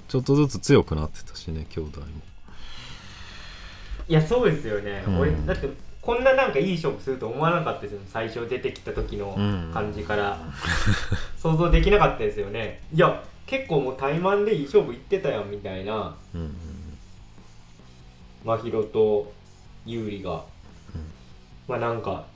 [0.08, 2.06] ちょっとずつ強くなってたしね兄弟も。
[4.06, 5.18] いやそうですよね、うん。
[5.20, 5.68] 俺だって
[6.02, 9.70] こんななんかいい勝負すると思わなかったですよ最初出てきた時のうん。
[9.72, 10.38] 感じから、
[11.38, 12.82] 想像できなかったですよね。
[12.92, 16.14] いや結構もう怠慢でいい勝負いってたやんみたいな。
[16.34, 16.54] うんうん
[18.44, 19.32] 真宙と
[19.86, 20.44] 優里が、
[21.66, 22.26] まあなんか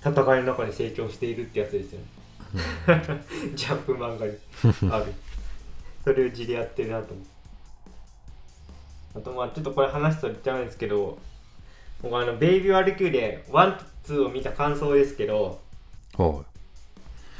[0.00, 2.06] 戦いの中で成長しているってやつですよね
[3.54, 4.32] ジャンプ漫画に
[4.92, 5.12] ある。
[6.04, 7.26] それを字でやってるなと思う。
[9.18, 11.18] あとまあちょっとこれ話すと言っちゃうんですけど
[12.02, 15.60] 僕あの「ベイビー・ワルキューレ1と2を見た感想ですけど
[16.16, 16.44] は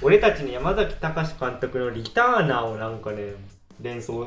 [0.02, 3.34] 俺たちの山崎隆監督の「リターナー」をなんかね
[3.80, 4.26] 連想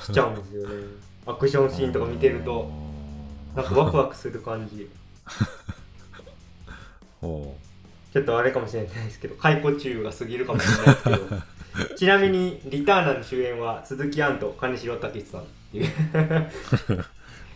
[0.00, 0.74] しちゃうんですよね。
[1.24, 2.68] アクションシーンとか見てると。
[3.54, 4.88] なんかワクワクする感じ。
[7.20, 7.56] ほ
[8.12, 11.42] ちょっとあれかもしれないですけど解雇中が過ぎるかもしれないですけど。
[11.96, 15.88] ちなみに「リターナー」の主演は鈴木杏と金城武さんっていう。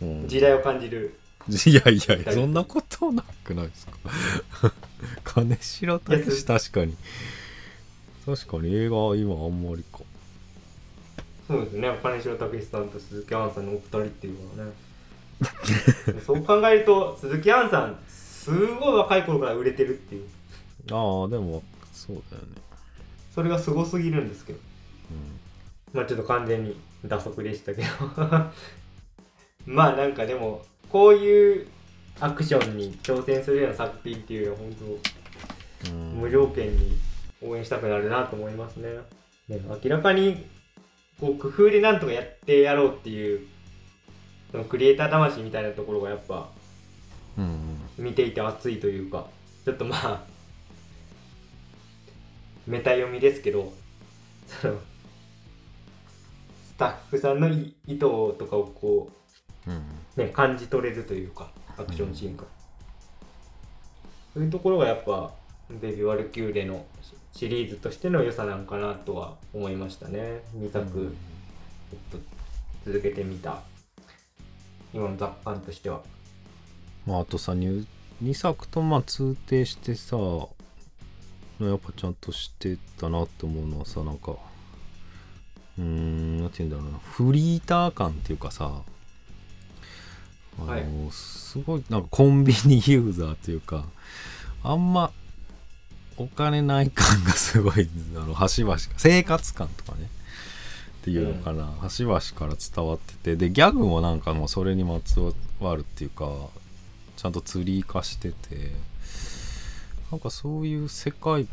[0.27, 1.19] 時代を感じる。
[1.49, 3.93] いやいやいやそんなことなくないですか？
[5.25, 6.97] 金城武史確かに。
[8.25, 10.01] 確かに映画は今あんまりか。
[11.47, 11.97] そうですね。
[12.03, 14.73] 金城武さんと鈴木杏さんのお二人っていうのはね。
[16.27, 20.27] そう考えると鈴木杏さんすごい若い頃から売れてるっていう
[20.93, 21.63] ああでも
[21.93, 22.49] そうだよね。
[23.35, 24.59] それがすごすぎるんですけど。
[25.93, 27.89] まあちょっと完全に打足でしたけど。
[29.67, 31.67] まあなんかでもこういう
[32.21, 35.01] アクションに挑戦するような作品っていうのは本
[35.85, 36.21] 当うん。
[36.21, 36.99] 無条件に
[37.43, 38.91] 応援したくなるなと思いますね。
[39.49, 40.47] ね明らかに
[41.21, 43.47] こう工夫でなんとかやってやろうっていう
[44.53, 46.51] そのクリエイター魂みたいなところがやっぱ
[47.37, 47.45] うん
[47.99, 48.05] うん。
[48.05, 49.27] 見ていて熱いというか。
[49.65, 50.36] ちょっとまあ
[52.67, 53.73] メタ読みですけど
[54.47, 59.17] そのスタッフさんのい意図とかをこう
[60.17, 62.49] ね、感じ取れるというかアクションシーンから、
[64.35, 65.33] そういうところがやっぱ
[65.69, 66.87] ベビー・ワルキューレの
[67.33, 70.43] シリーズとしての良さなんかなとは思いましたね。
[70.57, 71.15] 2作、
[71.91, 72.27] ちょっと
[72.87, 73.63] 続けてみた。
[74.95, 76.03] 今の雑感としては。
[77.05, 77.85] まああとさ 2,
[78.23, 80.17] 2作とまあ通底してさ
[81.61, 86.99] やっぱちゃんとしてたなって思うのはさなんかうーんなんて言うんだろうな。
[86.99, 88.83] フリーター感っていうかさ
[90.59, 90.85] あの、はい。
[91.11, 93.85] すごいなんかコンビニユーザーっていうか
[94.63, 95.13] あんま
[96.19, 100.09] お金ない感がすごいあの端々生活感とかね
[101.03, 105.21] っていうのかな、端々から伝わっててでギャグもなんかもうそれにまつ
[105.61, 106.27] わるっていうか
[107.17, 108.73] ちゃんとツリー化してて
[110.11, 111.47] なんかそういう世界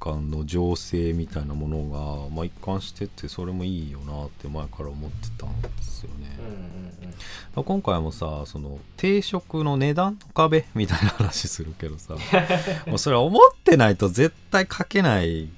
[0.00, 6.36] 観の情勢みたいなものが、まあ、一貫しててそれもいいよなって前から思ってたんですよね。
[6.38, 6.56] うんうんう
[7.60, 12.14] ん今回もさその定食の値段の壁みたいな話するけどさ
[12.86, 15.48] もうそれは思ってないと絶対書けない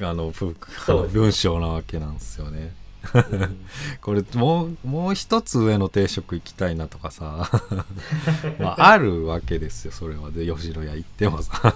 [0.00, 0.32] あの
[1.12, 2.72] 文章なわけなんですよね。
[3.14, 3.66] う ん
[4.00, 7.50] これもうもう一つ上の定食行きたいなとかさ。
[8.58, 10.30] まああるわけですよそれは。
[10.30, 11.74] で吉野家行ってもさ。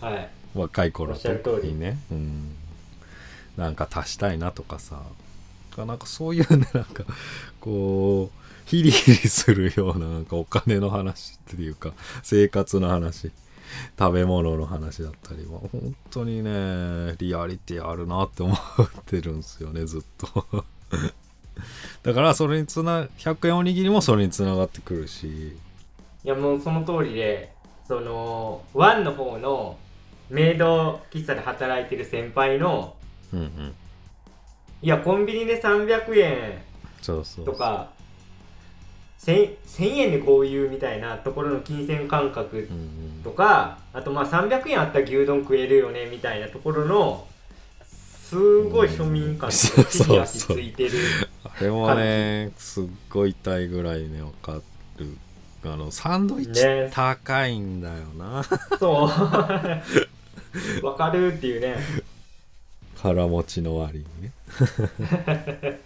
[0.00, 0.30] はい。
[0.54, 1.68] 若い頃おっしゃる通り。
[1.70, 2.54] にね、うん、
[3.56, 5.02] なんか足したいなとかさ。
[5.76, 7.04] なんかそういうねなんか
[7.60, 11.92] こうヒリヒリするようななんかお金の話っていうか
[12.24, 13.30] 生活の話
[13.98, 15.60] 食べ物の話だったりは。
[15.72, 18.58] 本当にねリアリティあるなって思っ
[19.06, 20.46] てるんですよねずっと。
[22.02, 25.56] だからそれにつな100円おにぎりもそれにつながってくるし。
[26.24, 27.52] いやもうその通りで
[27.86, 29.78] そのワンの方の
[30.30, 32.94] メイド喫茶で働いてる先輩の
[33.32, 33.74] うんうん。
[34.80, 36.62] いやコンビニで300円
[37.02, 37.44] そうそう。
[37.44, 37.90] とか
[39.20, 43.22] 1000, 1000円でこういうみたいなところの金銭感覚うんうん。
[43.24, 47.26] とかあとまあ300円あったら牛丼食えるよねみたいなところの
[47.84, 50.06] すごい庶民感そうそうそう。
[50.06, 50.90] 地に足ついてる
[51.44, 54.60] あれもねすっごい痛いぐらいねわか
[54.98, 55.16] る。
[55.64, 56.88] あのサンドイッチね。
[56.92, 58.44] 高いんだよな、
[58.78, 59.08] そう。
[60.86, 61.76] わかるっていうね。
[62.96, 64.32] 腹持ちの割にね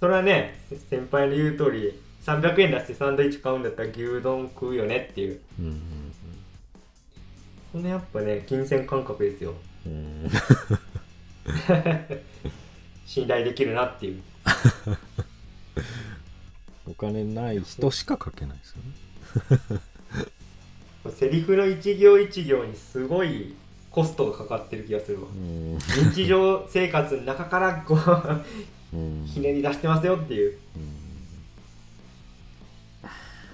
[0.00, 0.58] それはね
[0.90, 5.40] 先輩の言う通り300円出してサンドイッチ買うんだったら牛丼食うよねっていう。
[5.60, 5.80] うんうん
[7.72, 9.52] そのやっぱね金銭感覚ですよ。
[9.84, 9.92] うん。
[9.92, 10.30] うん
[13.04, 14.22] 信頼できるなっていう。
[16.86, 18.76] お金ない人しか書けないですよ
[21.08, 21.12] ね。
[21.16, 23.54] セリフの一行一行にすごい
[23.90, 25.28] コストがかかってる気がするわ。
[25.28, 25.78] うん。
[26.12, 28.00] 日常生活の中からこうう
[28.32, 28.44] ん
[29.26, 30.58] ひねり出してますよっていう。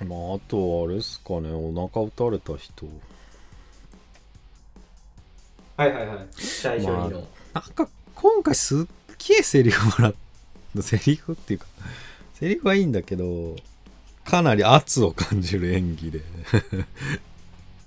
[0.01, 0.09] うん。
[0.09, 1.51] まああとはあれですかね。
[1.53, 2.87] お腹打たれた人。
[5.77, 6.27] はいはいはい。
[6.35, 8.87] 最初にの、まなんか今回すっ
[9.29, 10.15] げえセリフもらっ
[10.77, 11.67] たセリフっていうか
[12.35, 13.57] セリフはいいんだけど
[14.25, 16.21] かなり圧を感じる演技で。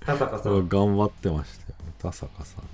[0.04, 0.68] 田坂さん。
[0.68, 1.92] 頑張ってましたよね。
[1.98, 2.68] 田坂さんね。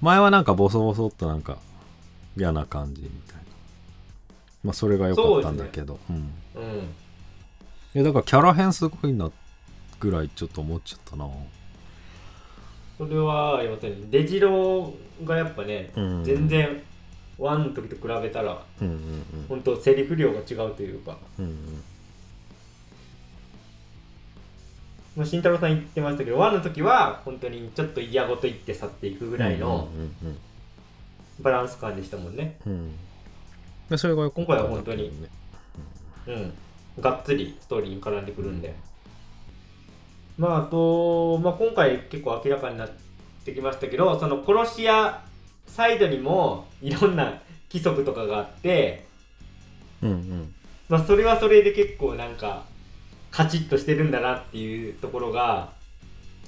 [0.00, 1.58] 前はなんかボソボソっとなんか
[2.36, 3.42] 嫌な感じみたいな。
[4.64, 5.98] まあそれが良かったんだけど。
[6.08, 6.16] う,、ん。
[6.16, 6.22] うん。
[7.94, 9.30] いやだからキャラ編すごいな
[10.00, 11.28] ぐらいちょっと思っちゃったな。
[12.98, 14.00] それはありません。
[14.00, 16.24] ねデジローがやっぱね、うん。
[16.24, 16.82] 全然
[17.38, 21.18] ワンの時と比べたらうんうん本当セリフ量が違うというか。
[21.38, 21.82] うんうん。
[25.16, 30.38] もう慎太郎さん言ってましたけどワンの時は本当にちょっと嫌ごと言って去っていくぐらいのうんうん
[31.42, 32.58] バランス感でしたもんね。
[32.66, 33.98] うん。
[33.98, 34.82] それが今回は本
[36.26, 36.52] うん。
[37.00, 38.74] がっつりストーリーに絡んでくるんで。
[40.38, 42.90] まああと、まあ、今回結構明らかになっ
[43.44, 45.22] てきましたけどその殺し屋
[45.66, 47.40] サイドにもいろんな
[47.70, 49.06] 規則とかがあって、
[50.02, 50.54] うんうん。
[50.88, 52.64] まあ、それはそれで結構なんか
[53.30, 55.72] カチッとしてるんだなっていうところが、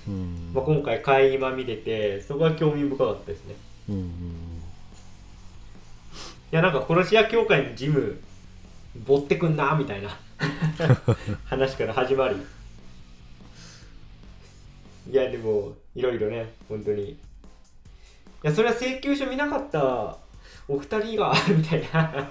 [0.07, 0.51] うん。
[0.53, 3.55] まあ、今回会話見れてそこは興味深かったですね。
[3.89, 4.03] うんうん。
[4.03, 4.07] い
[6.55, 8.21] やなんか殺し屋協会のジム
[9.09, 10.17] 持ってくんなみたいな。
[11.47, 12.37] 話から始まり。
[15.11, 17.11] いやでもいろいろね本当に。
[17.11, 17.19] い
[18.45, 20.17] やそれは請求書見なかった
[20.69, 22.31] お二人がみたいな。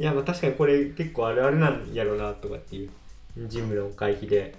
[0.00, 2.90] いやまあ確かにこれ結構あるあるなんやろなとかっていう
[3.48, 4.54] ジムの会費で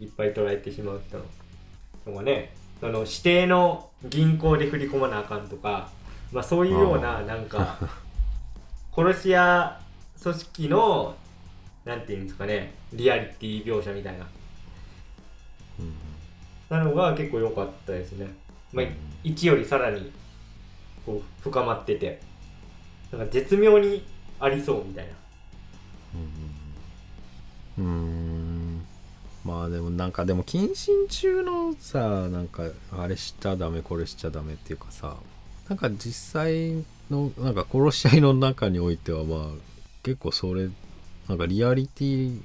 [0.00, 1.24] いっぱい取られてしまう人の。
[2.08, 2.52] のがね。
[2.78, 5.90] その指定の銀行で振り込まなあかんとか
[6.32, 7.78] まあそういうようななんか
[8.94, 9.80] 殺し屋
[10.22, 11.14] 組織の
[11.84, 14.26] なんていうんですかねリアリティ描写みたいな。
[15.78, 15.94] うん。
[16.68, 18.28] なのが結構良かったですね。
[18.72, 18.86] まあ、
[19.24, 20.12] 1よりさらに
[21.06, 22.20] こう深まってて。
[23.12, 24.04] なんか絶妙に
[24.38, 25.10] ありそうみたいな。
[27.78, 28.86] うんうん。
[29.44, 32.64] まあでもなんかでも謹慎中のさなんか
[32.96, 35.16] あれしちゃダメこれしちゃダメっていうかさ
[35.70, 39.40] なんか実際のなんか殺し合いの中においてはまあ
[40.02, 40.68] 結構それ
[41.28, 42.40] なんかリアリティ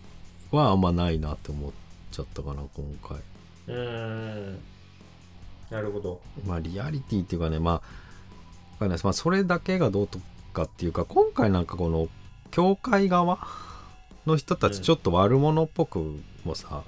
[0.51, 1.71] はあんまないなって思っ
[2.11, 3.17] ちゃったかな今回。
[3.67, 4.59] うーん。
[5.71, 6.21] なるほど。
[6.45, 9.05] まあリアリティっていうかねまあわかんないです。
[9.05, 10.19] まあそれだけがどうと
[10.53, 12.07] かっていうか今回なんかこの
[12.51, 13.39] 教会側
[14.27, 14.73] の人たうん。
[14.73, 16.83] ちちょっと悪者っぽくもさ、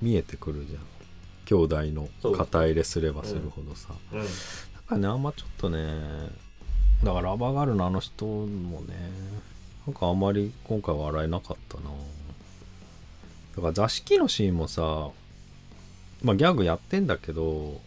[0.00, 0.82] 見えてくるじゃん。
[1.44, 4.20] 兄弟の肩入れすればするほどさ、うん。
[4.20, 4.26] だ
[4.98, 5.78] ねあんまちょっとね
[7.02, 8.94] だからラバーガールのあの人もね
[9.86, 11.90] なんかあんまり今回は笑えなかったな。
[13.56, 15.10] だから座敷のシーンもさ
[16.22, 17.80] まあギャグやってんだけど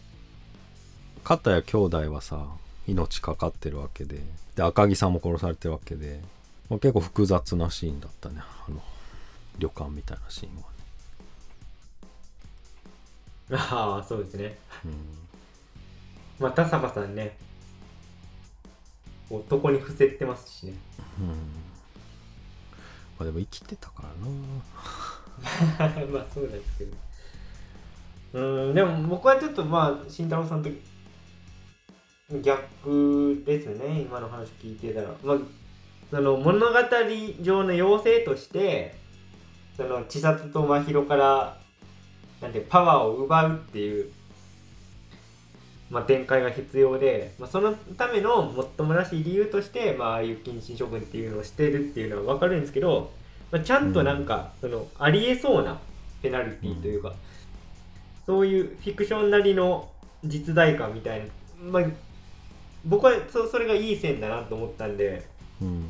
[1.24, 2.46] 片や兄弟はさ
[2.86, 4.20] 命かかってるわけで
[4.54, 6.20] で赤木さんも殺されてるわけで、
[6.70, 8.80] まあ、結構複雑なシーンだったねあの
[9.58, 10.56] 旅館みたいなシーン
[13.56, 13.56] は、
[13.96, 14.58] ああそうですね。
[14.84, 15.25] うん
[16.38, 17.36] まあ田坂さんね
[19.30, 20.74] 男に伏せてますしね。
[21.20, 21.28] うん
[23.18, 24.04] まあでも生きてたか
[25.78, 26.96] らな まあそうですけど。
[28.34, 30.70] うーんでも僕はちょっとまあ慎太郎さんと
[32.42, 35.08] 逆ですね今の話聞いてたら。
[35.24, 35.38] まあ
[36.10, 36.74] その物語
[37.40, 38.94] 上の妖精として
[39.76, 41.58] その千里と真宙から
[42.40, 44.12] なんてパワーを奪うっていう、
[45.90, 53.12] まあ、展開が必要で、まあ、そのためのもっともらしい理由として、まあ、ああいう謹慎処分っていうのをしてるっていうのは分かるんですけど、
[53.52, 55.78] まあ、ちゃんとなんか、そのありえそうな
[56.22, 57.14] ペナルティというか、
[58.26, 59.88] そういうフィクションなりの
[60.24, 61.26] 実在感みたいな、
[61.70, 61.82] まあ、
[62.84, 65.24] 僕はそそれがいい線だなと思ったんで
[65.60, 65.86] うん。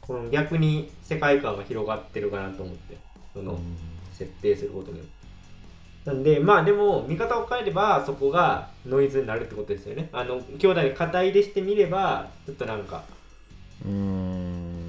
[0.00, 2.96] この逆に世界観が広がってるかなと思って
[3.32, 3.58] その、
[4.12, 5.15] 設定することによって
[6.06, 10.08] なんでまあでも見方を変えればそこがノイズになるってことですよね。
[10.12, 13.02] あの兄弟で肩入れしてみればちょっとなんか。
[13.84, 14.86] うーん。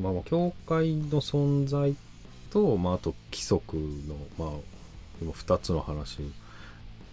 [0.00, 1.94] まあ教会の存在
[2.50, 4.60] と、まあ、あと規則のまあ
[5.20, 6.20] 今2つの話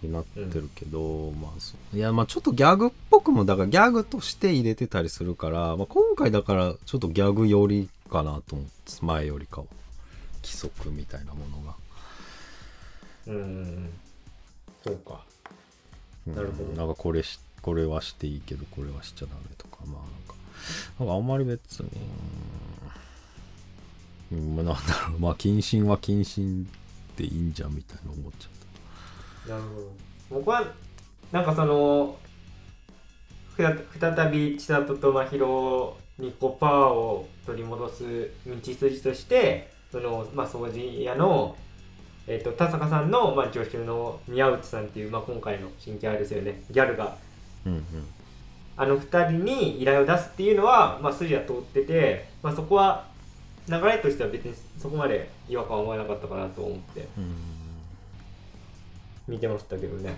[0.00, 9.66] になってるけど、まあそいやまあちょっとギャグっぽくもだからギャグとして入れてたりするから、まあ、今回だからちょっとギャグ寄りかなと思って前よりかは。
[10.42, 11.74] 規則みたいなものが、
[13.26, 13.90] うーん
[14.84, 15.24] そうか。
[16.26, 16.34] うん。
[16.34, 16.72] なるほど。
[16.72, 19.78] なんかこれしこれはしていいけどこれはしちゃダメとか。
[19.86, 20.34] まあなんか
[20.98, 21.90] なんかあんまり別に
[24.32, 24.56] うん。
[24.56, 24.72] なんだ
[25.08, 25.18] ろう。
[25.20, 26.66] まあ謹慎は謹慎
[27.16, 28.52] でいいんじゃんみたいな思っちゃっ
[29.48, 29.92] なるほど。
[30.30, 30.72] 僕は
[31.30, 32.16] なんかその
[33.56, 33.62] ふ
[34.00, 41.56] た再び千里と真宙にこうパワーを取り戻す道筋としてその、まあ、掃除屋の、
[42.26, 46.62] えっと田坂さんの、まあ、助手の宮内さんっていう、まあ、今回の新キャラですよね。
[46.70, 47.06] ギャルが。
[47.06, 47.16] た
[47.66, 47.84] うんうん。
[48.76, 53.06] あの2人に依頼を出すっていうのは、まあ、筋は通ってて、まあ、そこは
[53.68, 57.06] 流れとしては別にそこまで違和感は思わなかったかなと思って。
[57.18, 57.62] うん
[59.28, 60.14] 見てましたけどね。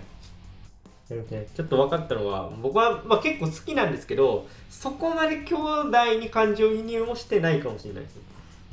[1.07, 8.19] ちょっと分かったのは僕は、まあ、結構好きなんですけどそこまで兄弟に感情移入もしてないかもしれないです、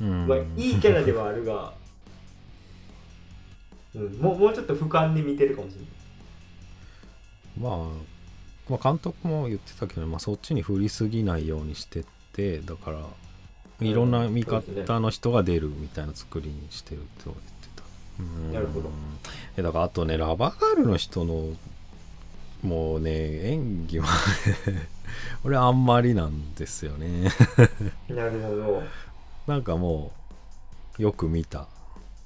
[0.01, 0.27] うん。
[0.27, 1.73] まあ、いいキャラではあるが、
[3.95, 5.87] うん、もうもうちょっと俯瞰で見てるかもしれない。
[7.59, 12.97] まあ、まあ監督も言ってたけど、まあ、そっちに振りすぎないようにしてってだから
[13.81, 17.41] いろんな見方の人が出るみたいな作りにしてるって言って
[17.75, 17.83] た。
[18.19, 18.53] うん。
[18.53, 18.89] なるほど。
[19.57, 21.49] えだからあとねラバーガールの人の
[22.63, 24.07] もうね演技は
[25.43, 27.29] 俺あんまりなんですよね。
[28.09, 28.83] なるほど。
[29.45, 30.11] なんかも
[30.97, 31.67] うよく見た。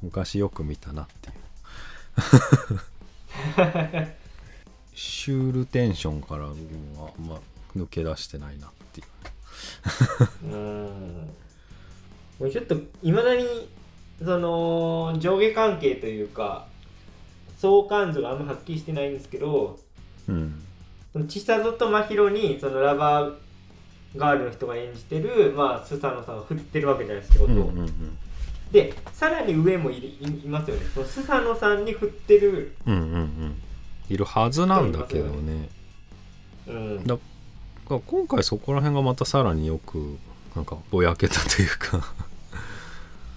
[0.02, 1.36] 昔よく見たなっていう
[4.94, 7.40] シュールテンションからはあんま
[7.76, 9.08] 抜け出してないなっていう。
[10.54, 12.52] うん。
[12.52, 13.70] ちょっといまだに
[14.24, 16.68] その上下関係というか
[17.58, 19.80] 相関図があんまはっきりしてないんですけど
[20.28, 20.64] うん
[21.28, 23.34] 千里と真宙にそのラバー
[24.16, 28.18] ガールの人が演じてる、まあ、スサノさんが振ってるわけじゃないですか、うんうんうん
[28.72, 30.86] でさらに上もいいますよね。
[30.94, 33.62] そのスサノさんに振ってる、うんうんうん。
[34.10, 35.70] いるはずなんだけどね。
[36.68, 37.18] うん、だ
[37.88, 40.18] 今回そこら辺がまたさらによく
[40.56, 42.14] なんかぼやけたというか。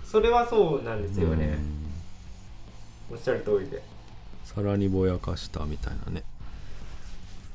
[0.05, 1.57] それはそうなんですよね、
[3.11, 3.16] うん。
[3.16, 3.81] おっしゃる通りで。
[4.45, 6.24] さらにぼやかしたみたいなね。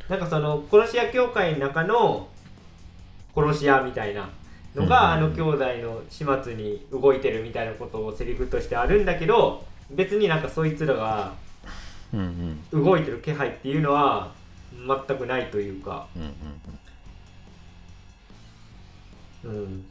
[0.08, 2.30] なんかその殺し屋協会の中の
[3.36, 4.30] 殺し屋みたいな
[4.76, 11.34] のが、あうんの兄弟の始末に動いてるみたいなことをセリフとしてあるんだけど別になんかそいつらが
[12.72, 14.34] 動いてる気配っていうのは
[14.74, 16.34] 全くないというか、うん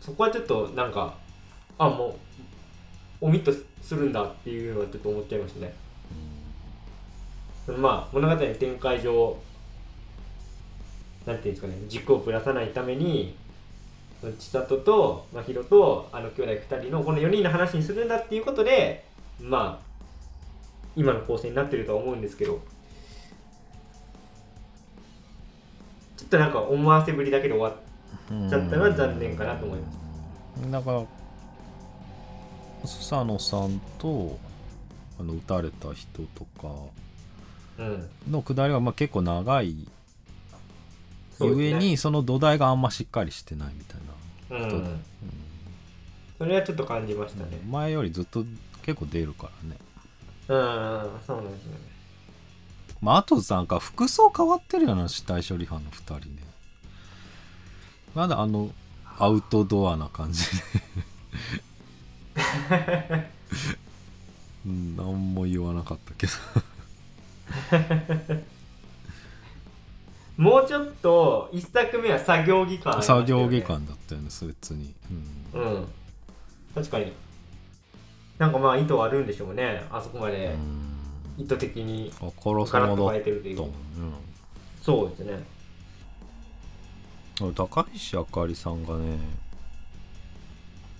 [0.00, 1.14] そこはちょっとなんか
[1.78, 2.18] あも
[3.20, 5.74] うオミットするんだっていうのはちょっと思っちゃいましたね。
[7.78, 9.38] まあ物語の展開上
[11.24, 13.36] なんていうんですかね軸をぶらさないために
[14.32, 19.04] 千里と真宙とあの兄弟2人のこの4人の話にするんだっていうことで
[19.40, 19.84] まあ
[20.96, 22.60] 今の構成になってるとは思うんですけど
[26.16, 27.74] ちょっとなんか思わせぶりだけで終わっ
[28.30, 30.70] うんちゃったのは残念かなと思います。
[30.70, 31.04] だから
[32.86, 34.38] スサノさんと
[35.18, 36.68] あの撃たれた人とか
[37.78, 38.08] うん。
[38.30, 39.88] のくだりはまあ結構長い
[41.40, 44.00] ゆえにその土台があんましっかりしてないみたい
[44.58, 44.64] な。
[44.66, 45.00] ことで、うん。
[46.38, 47.58] それはちょっと感じましたね。
[47.64, 47.70] うん。
[47.70, 48.44] 前よりずっと
[48.82, 49.76] 結構出るからね。
[50.46, 51.78] うんそうなんですよね。
[53.00, 56.42] まああとなんか服装変わってるような死体処理班の2人ね。
[58.14, 58.70] まだあの
[59.18, 60.50] アウトドアな感じで。
[64.66, 66.32] うん何も言わなかったけど
[70.36, 73.26] もうちょっと一作目は作業着感ありましたよね。
[73.26, 74.94] 作業着感だったよね別に、
[75.54, 75.60] うん。
[75.60, 75.86] うん。
[76.74, 77.12] 確かに。
[78.38, 79.84] なんかまあ意図はあるんでしょうね。
[79.90, 80.56] あそこまで
[81.38, 83.56] 意図的にあからさまだっ変えてるという。
[83.56, 83.70] たもん。
[83.70, 83.76] ね
[84.82, 85.54] そうですね。
[87.40, 89.18] 俺高石あかりさんがね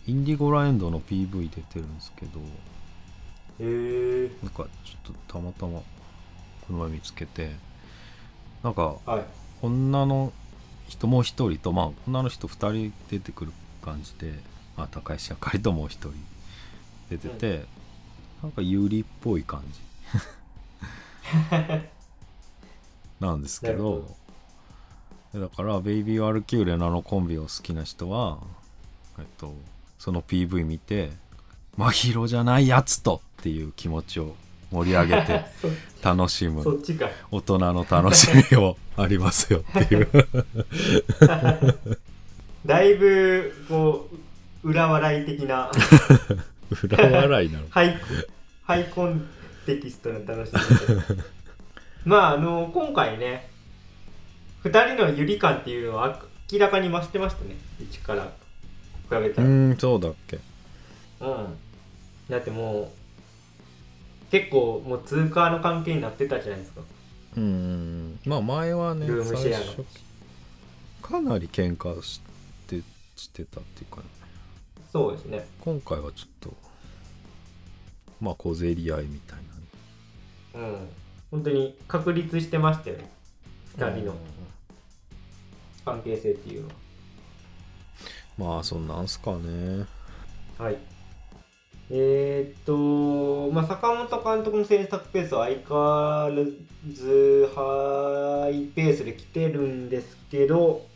[0.07, 2.41] インディゴラエンドの PV 出てるんですけど
[3.61, 5.80] へえなんかちょっとたまたま
[6.66, 7.53] この前見つけて
[8.65, 9.25] なんかはい。
[9.62, 10.33] 女の
[10.89, 13.53] 人もう一人とまあ女の人二人出てくる
[13.83, 14.33] 感じで、
[14.77, 16.15] まあ、高石あかりともう一人
[17.11, 17.65] 出てて、
[18.43, 19.81] なんかユリっぽい感じ。
[23.21, 24.05] なんですけど
[25.33, 28.39] ほだからベイビー・ワルキューレのあのコンビを好きな人は、
[29.19, 29.55] えっと、
[29.99, 31.11] その PV 見て
[31.77, 34.37] 「真宙じゃないやつと!」っていう気持ちを
[34.71, 35.45] 盛り上げて
[36.03, 36.62] そ楽しむ。
[36.62, 37.09] そっちか。
[37.31, 40.09] 大人の楽しみをありますよっていう。
[42.67, 44.09] だいぶこ
[44.62, 45.71] う裏笑い的な。
[46.83, 47.67] 裏笑いなの？
[47.71, 47.99] ハイ
[48.65, 49.27] ハイコン
[49.67, 50.61] テキストの楽しみ。
[51.07, 51.15] 方
[52.05, 53.49] まああの今回ね
[54.65, 56.21] 2人のゆり感っていうのは
[56.53, 57.57] 明らかに増してましたね。
[57.81, 59.49] 1から比べたら。
[59.49, 60.39] うんそうだっけ。
[61.21, 61.57] うん。
[62.29, 63.03] だってもう
[64.31, 66.81] 結構もう通過の関係になってたじゃないですか。
[67.37, 69.85] うんまあ前はねルームシェアの。
[71.03, 72.20] かなり喧嘩し
[72.66, 72.81] て
[73.16, 74.07] してたっていうか、ね、
[74.93, 75.47] そうですね。
[75.61, 76.55] 今回はちょっと
[78.20, 79.39] まあ小競り合いみたい
[80.55, 80.61] な。
[80.61, 80.89] うん。
[81.31, 83.11] 本当に確立してましたよね。
[83.77, 84.14] 2人の。
[85.85, 86.75] 関係性っていうのは。
[88.39, 89.85] まあそんなんすかね。
[90.59, 90.79] はい。
[91.91, 100.87] えー、っと、まあ、坂本監督の制作ペースは相変わらずハイペースで来てるんですけど、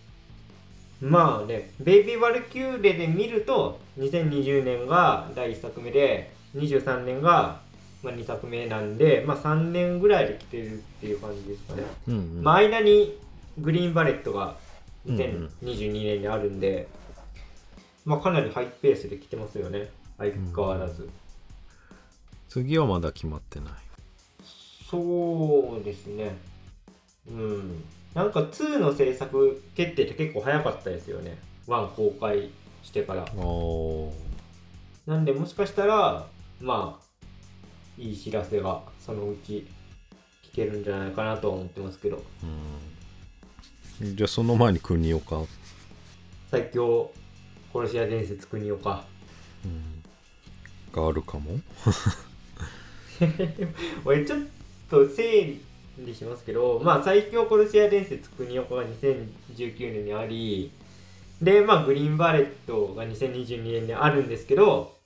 [1.01, 7.61] まあね、ベイビー・ワルキューレで見ると、2020年が第1作目で、23年が、
[8.03, 11.83] まあ、2作目なんで、まあ、3年ぐらいで来てるっていう感じですかね。
[12.09, 12.43] うんうん。
[12.43, 13.19] まあ、間に
[13.59, 14.57] グリーンバレットが
[15.07, 15.51] うんうん。
[15.63, 16.89] 2022年にあるんで、
[18.05, 19.89] まあ、かなりハイペースで来てますよね
[20.19, 21.09] 相変わらず、
[22.49, 23.73] 次はまだ決まってない。
[24.91, 26.37] そうですね。
[27.31, 27.85] うん。
[28.15, 31.39] なんか2の制作決定って結構早かったですよね。
[31.67, 32.51] 1公開
[32.83, 33.27] してから。
[35.07, 36.27] なんでもしかしたら
[36.61, 39.67] まあいい知らせがそのうち
[40.53, 42.23] 聞けるんじゃないかなとは思ってますけど。
[44.01, 44.17] うん。
[44.17, 45.43] じゃあその前に国岡、
[46.51, 47.11] 最強
[47.73, 49.05] 殺し屋伝説国岡。
[49.65, 49.98] うん、
[51.01, 51.59] があるかも？
[54.05, 54.39] 俺ちょっ
[54.91, 55.57] と整
[55.99, 60.71] 理しますけどまあ最強殺し屋伝説国岡が2019年にあり
[61.43, 64.97] でまあグリーンバレットが2022年にあるんですけど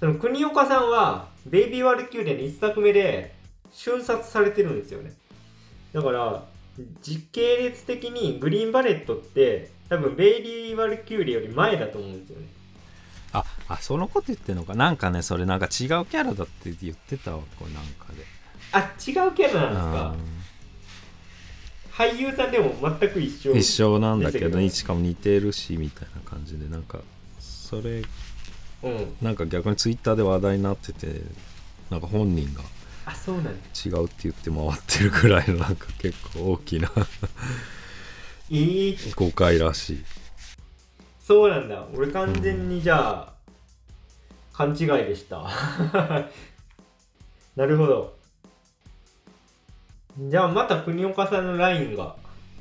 [0.00, 3.34] その国岡さんはベイビー・ワルキューレの1作目で
[3.72, 5.12] 瞬殺されてるんですよね。
[5.92, 6.44] だから
[7.02, 12.46] 時系列的にグリーンバレットって多分ベイビー・ワルキューレより前だと思うんですよね。
[13.72, 14.74] ああそのこと言ってんのか。
[14.74, 17.38] なんかねそれなんか違うキャラだって言ってたわ。
[17.58, 18.24] これなんかで。
[18.72, 22.04] あ違うキャラなんですか？
[22.04, 23.52] 俳優さんでも全く一緒。
[23.52, 26.68] うん一緒なんだけど、でね、しかも似てるしみたいな感じで。
[26.68, 27.00] なんか
[27.38, 28.02] それ
[28.82, 29.14] うん。
[29.22, 31.22] なんか逆にツイッターで話題になってて
[31.90, 32.62] なんか本人が
[33.06, 33.50] あそうなんだ。
[33.52, 36.90] 違うって言って回ってるぐらいのなんか結構大きな
[38.50, 40.04] えー、誤解らしい。
[41.20, 41.86] そうなんだ。
[41.94, 43.32] 俺完全にじゃあ、
[44.52, 45.42] 勘違いでした。
[47.56, 48.14] なるほど。
[50.18, 52.16] じゃあまた国岡さんのラインが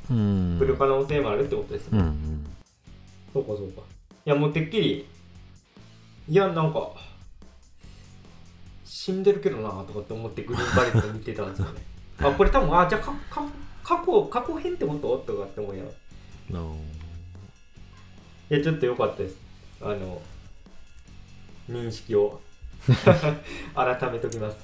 [0.09, 0.57] うん。
[0.59, 2.45] 来る可能性もあるってことですね、うんうん。
[3.33, 3.81] そうかそうか。
[4.25, 5.07] いやもうてっきり
[6.29, 6.91] いやなんか
[8.85, 11.81] 死んでるけどなとかって思ってグリーンバレット見てたんですよね。
[12.19, 13.43] あこれ多分あじゃあかか
[13.83, 15.17] 過去過去編ってこと？
[15.25, 15.89] とかって思いなが
[16.51, 16.65] らな
[18.51, 19.37] いやちょっと良かったです。
[19.81, 20.21] あの
[21.71, 22.41] 認識を。
[23.75, 24.57] 改めときます。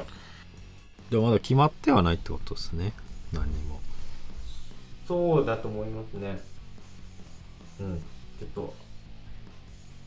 [1.09, 2.93] でもまだ決まってはないってことですね。
[3.31, 3.79] 何も。
[5.07, 6.39] そうだと思いますね。
[7.79, 7.97] うん。
[8.39, 8.73] ちょっと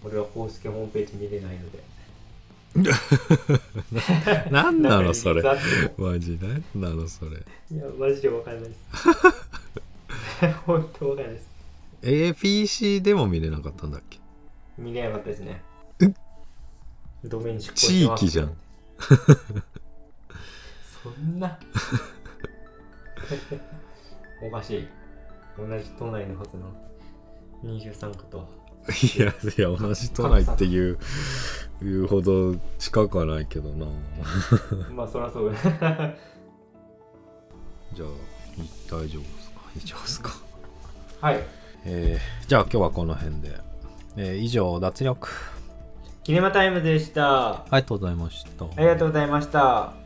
[0.05, 1.91] 俺は公式ホームページ見れないので。
[4.51, 5.43] 何ななんかのそれ
[5.97, 7.31] マジ何なのそれ。
[7.73, 8.81] いやマジでわかんないです。
[10.67, 11.51] 本当わかんないです。
[12.03, 14.19] APC でも見れなかったんだっけ？
[14.79, 15.63] 見れなかったですね
[17.25, 18.57] ドメイン地域じゃん。
[21.03, 21.59] そんな。
[24.43, 24.89] おかしい
[25.59, 26.73] 同じ都内のはずの
[27.65, 28.49] 23区と。
[29.17, 30.99] いやいや同じ都内っていう
[31.83, 33.87] いうほど近くはないけどな。
[34.95, 35.59] まあそりゃそうだ
[37.93, 38.09] じゃあ
[38.91, 39.61] 大丈夫ですか？
[39.77, 40.31] 以上ですか？
[41.21, 41.41] はい。
[41.85, 43.59] えーじゃあ今日はこの辺で、
[44.17, 45.29] えー以上脱力
[46.23, 47.51] キネマタイムでした。
[47.51, 48.65] ありがとうございました。
[48.65, 50.00] ありがとうございました